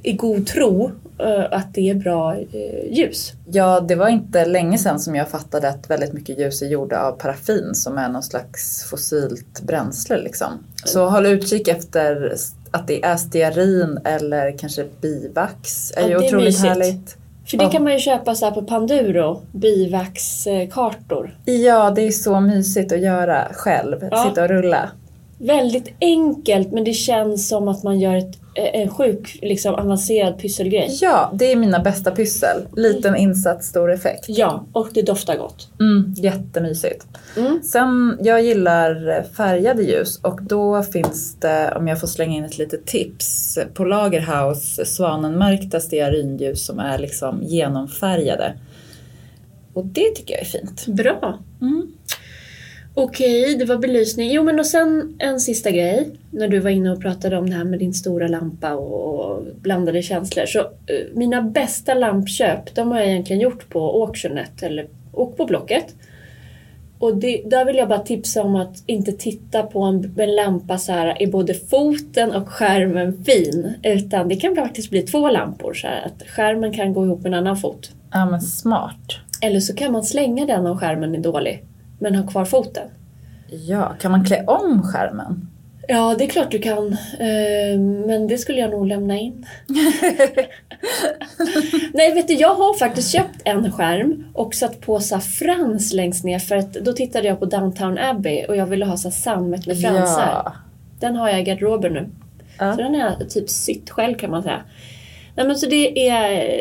[0.03, 3.33] i god tro eh, att det är bra eh, ljus.
[3.51, 7.01] Ja, det var inte länge sedan som jag fattade att väldigt mycket ljus är gjorda
[7.01, 10.47] av paraffin som är någon slags fossilt bränsle liksom.
[10.85, 12.33] Så håll utkik efter
[12.71, 15.91] att det är stearin eller kanske bivax.
[15.97, 16.67] är Ja, ju det är otroligt mysigt.
[16.67, 17.17] härligt.
[17.45, 17.69] För det Ja.
[17.71, 21.37] kan man ju köpa så här på Panduro, bivaxkartor.
[21.45, 24.07] Ja, det är så mysigt att göra själv.
[24.11, 24.25] Ja.
[24.29, 24.89] Sitta och rulla.
[25.39, 30.39] Väldigt enkelt men det känns som att man gör ett, eh, en sjuk liksom, avancerad
[30.39, 30.97] pysselgrej.
[31.01, 32.67] Ja, det är mina bästa pyssel.
[32.75, 34.25] Liten insats, stor effekt.
[34.27, 35.69] Ja, och det doftar gott.
[35.79, 37.05] Mm, jättemysigt.
[37.37, 37.63] Mm.
[37.63, 42.57] Sen, jag gillar färgade ljus och då finns det, om jag får slänga in ett
[42.57, 48.53] litet tips, på Lagerhaus svanenmärkta stearinljus som är liksom genomfärgade.
[49.73, 50.85] Och det tycker jag är fint.
[50.87, 51.39] Bra.
[51.61, 51.87] Mm.
[52.99, 54.31] Okej, det var belysning.
[54.31, 56.09] Jo men och sen en sista grej.
[56.31, 60.01] När du var inne och pratade om det här med din stora lampa och, blandade
[60.01, 60.45] känslor.
[60.45, 60.65] Så eh,
[61.13, 65.95] mina bästa lampköp, de har jag egentligen gjort på Auctionet eller, och på Blocket.
[66.99, 70.77] Och det, där vill jag bara tipsa om att inte titta på en, en lampa
[70.77, 73.73] så här är både foten och skärmen fin.
[73.83, 77.33] Utan det kan faktiskt bli två lampor så här att skärmen kan gå ihop med
[77.33, 77.91] en annan fot.
[78.11, 79.15] Ja men smart.
[79.41, 81.63] Eller så kan man slänga den om skärmen är dålig
[81.99, 82.87] men ha kvar foten.
[83.49, 85.47] Ja, kan man klä om skärmen?
[85.87, 86.87] Ja, det är klart du kan.
[87.19, 89.45] Eh, Men det skulle jag nog lämna in.
[91.93, 94.99] Nej, vet du, jag har faktiskt köpt en skärm och satt på
[95.39, 98.97] frans längst ner för att då tittade jag på Downtown Abbey och jag ville ha
[98.97, 100.41] så sammet med fransar.
[100.45, 100.53] Ja.
[100.99, 102.09] Den har jag i garderoben nu.
[102.59, 102.75] Ja.
[102.75, 104.61] Så den har jag typ sytt själv kan man säga.
[105.35, 106.59] Nej, men så det är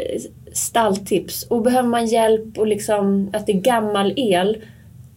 [0.53, 1.43] stalltips.
[1.43, 4.57] Och behöver man hjälp och liksom att det är gammal el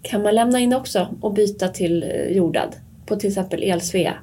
[0.01, 2.75] kan man lämna in också och byta till eh, jordad.
[3.05, 4.13] På till exempel Elsvea.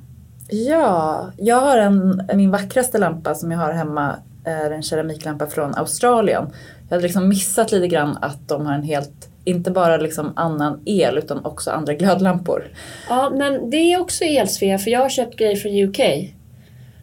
[0.51, 5.75] Ja, jag har en, min vackraste lampa som jag har hemma är en keramiklampa från
[5.75, 6.47] Australien.
[6.89, 10.81] Jag hade liksom missat lite grann att de har en helt, inte bara liksom annan
[10.85, 12.65] el utan också andra glödlampor.
[13.09, 16.01] Ja, men det är också Elsvea för jag har köpt grejer från UK.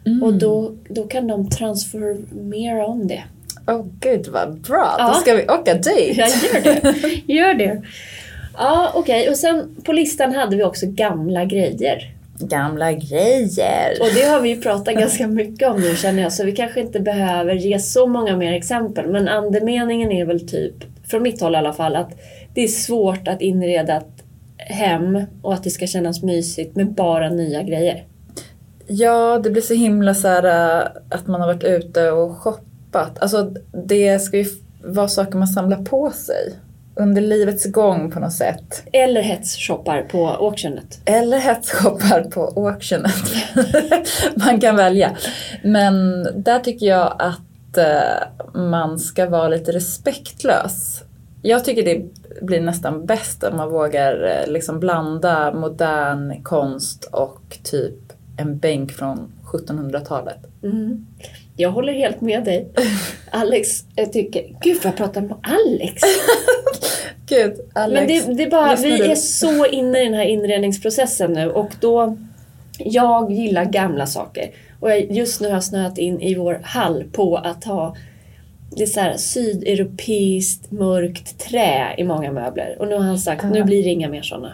[0.06, 0.22] Mm.
[0.22, 3.24] Och då, då kan de transformera om det.
[3.66, 5.08] Åh gud vad bra, Ja.
[5.08, 6.16] då ska vi åka dit.
[6.16, 7.22] Jag gör det.
[7.32, 7.82] Gör det.
[8.56, 9.30] Ja, okej.
[9.30, 12.14] Och sen på listan hade vi också gamla grejer.
[12.38, 13.98] Gamla grejer.
[14.00, 16.80] Och det har vi ju pratat ganska mycket om nu känner jag, så vi kanske
[16.80, 19.10] inte behöver ge så många mer exempel.
[19.10, 20.74] Men andemeningen är väl typ,
[21.06, 22.10] från mitt håll i alla fall, att
[22.54, 24.24] det är svårt att inreda ett
[24.56, 28.04] hem och att det ska kännas mysigt med bara nya grejer.
[28.86, 30.44] Ja, det blir så himla så här
[30.80, 33.18] äh, att man har varit ute och shoppat.
[33.18, 33.54] Alltså
[33.86, 34.46] det ska ju
[34.84, 36.52] vara saker man samlar på sig
[36.96, 38.82] under livets gång på något sätt.
[38.92, 41.00] Eller hetsshoppar på auktionet.
[41.04, 43.14] Eller hetsshoppar på auktionet.
[44.34, 45.16] man kan välja.
[45.62, 51.02] Men där tycker jag att eh, man ska vara lite respektlös.
[51.42, 52.04] Jag tycker det
[52.42, 58.92] blir nästan bäst om man vågar eh, liksom blanda modern konst och typ en bänk
[58.92, 60.38] från 1700-talet.
[60.62, 61.06] Mm.
[61.56, 62.68] Jag håller helt med dig.
[63.30, 64.56] Alex jag tycker...
[64.60, 66.02] Gud vad jag pratar om Alex!
[67.26, 68.26] Gud, Alex.
[68.26, 69.04] Men det, det är bara, vi du?
[69.04, 72.16] är så inne i den här inredningsprocessen nu och då...
[72.78, 74.50] Jag gillar gamla saker.
[74.80, 77.96] Och jag, just nu har jag snöat in i vår hall på att ha
[78.76, 82.76] det så här sydeuropeiskt mörkt trä i många möbler.
[82.78, 84.52] Och nu har han sagt, nu blir det inga mer sådana.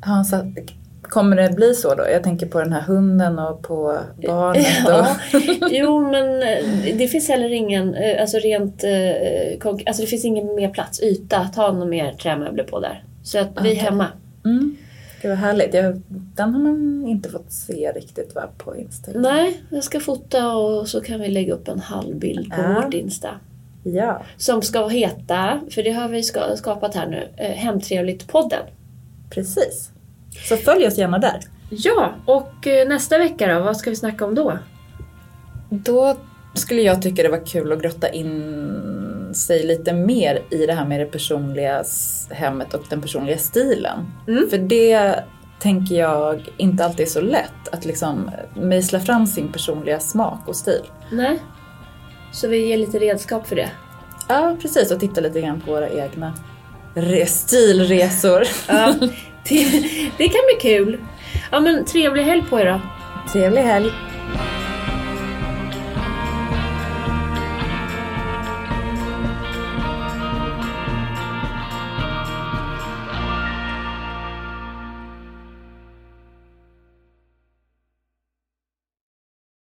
[0.00, 0.72] Har han sagt,
[1.02, 2.04] kommer det bli så då?
[2.12, 4.66] Jag tänker på den här hunden och på barnet.
[4.86, 5.68] Ja, Och...
[5.70, 10.54] jo men eh, det finns heller ingen, eh, alltså rent, eh, alltså det finns ingen
[10.54, 13.04] mer plats, yta att ha några mer trämöbler på där.
[13.22, 14.06] Så att vi är hemma.
[14.44, 14.76] Mm.
[15.22, 15.74] Gud vad härligt.
[15.74, 19.22] Jag, den har man inte fått se riktigt va, på Instagram.
[19.22, 22.82] Nej, jag ska fota och så kan vi lägga upp en halvbild på Ja.
[22.84, 23.28] vårt Insta.
[23.82, 28.62] Ja, Som ska heta, för det har vi ska, skapat här nu, Hemtrevligt-podden.
[29.30, 29.90] precis.
[30.48, 31.40] Så följ oss gärna där.
[31.70, 34.58] Ja, och eh, nästa vecka då, vad ska vi snacka om då?
[35.70, 36.16] Då
[36.54, 40.84] skulle jag tycka det var kul att grotta in sig lite mer i det här
[40.86, 41.84] med det personliga
[42.30, 43.98] hemmet och den personliga stilen.
[44.28, 44.50] Mm.
[44.50, 45.24] För det
[45.60, 50.56] tänker jag inte alltid är så lätt att liksom mejsla fram sin personliga smak och
[50.56, 50.82] stil.
[51.12, 51.38] Nej.
[52.32, 53.70] Så vi ger lite redskap för det.
[54.28, 54.90] Ja, precis.
[54.90, 56.32] Och titta lite grann på våra egna
[56.94, 58.42] re- stilresor.
[58.68, 58.94] Ja,
[60.18, 60.98] det kan bli kul.
[61.50, 62.80] Ja men trevlig helg på er då.
[63.32, 63.92] Trevlig helg!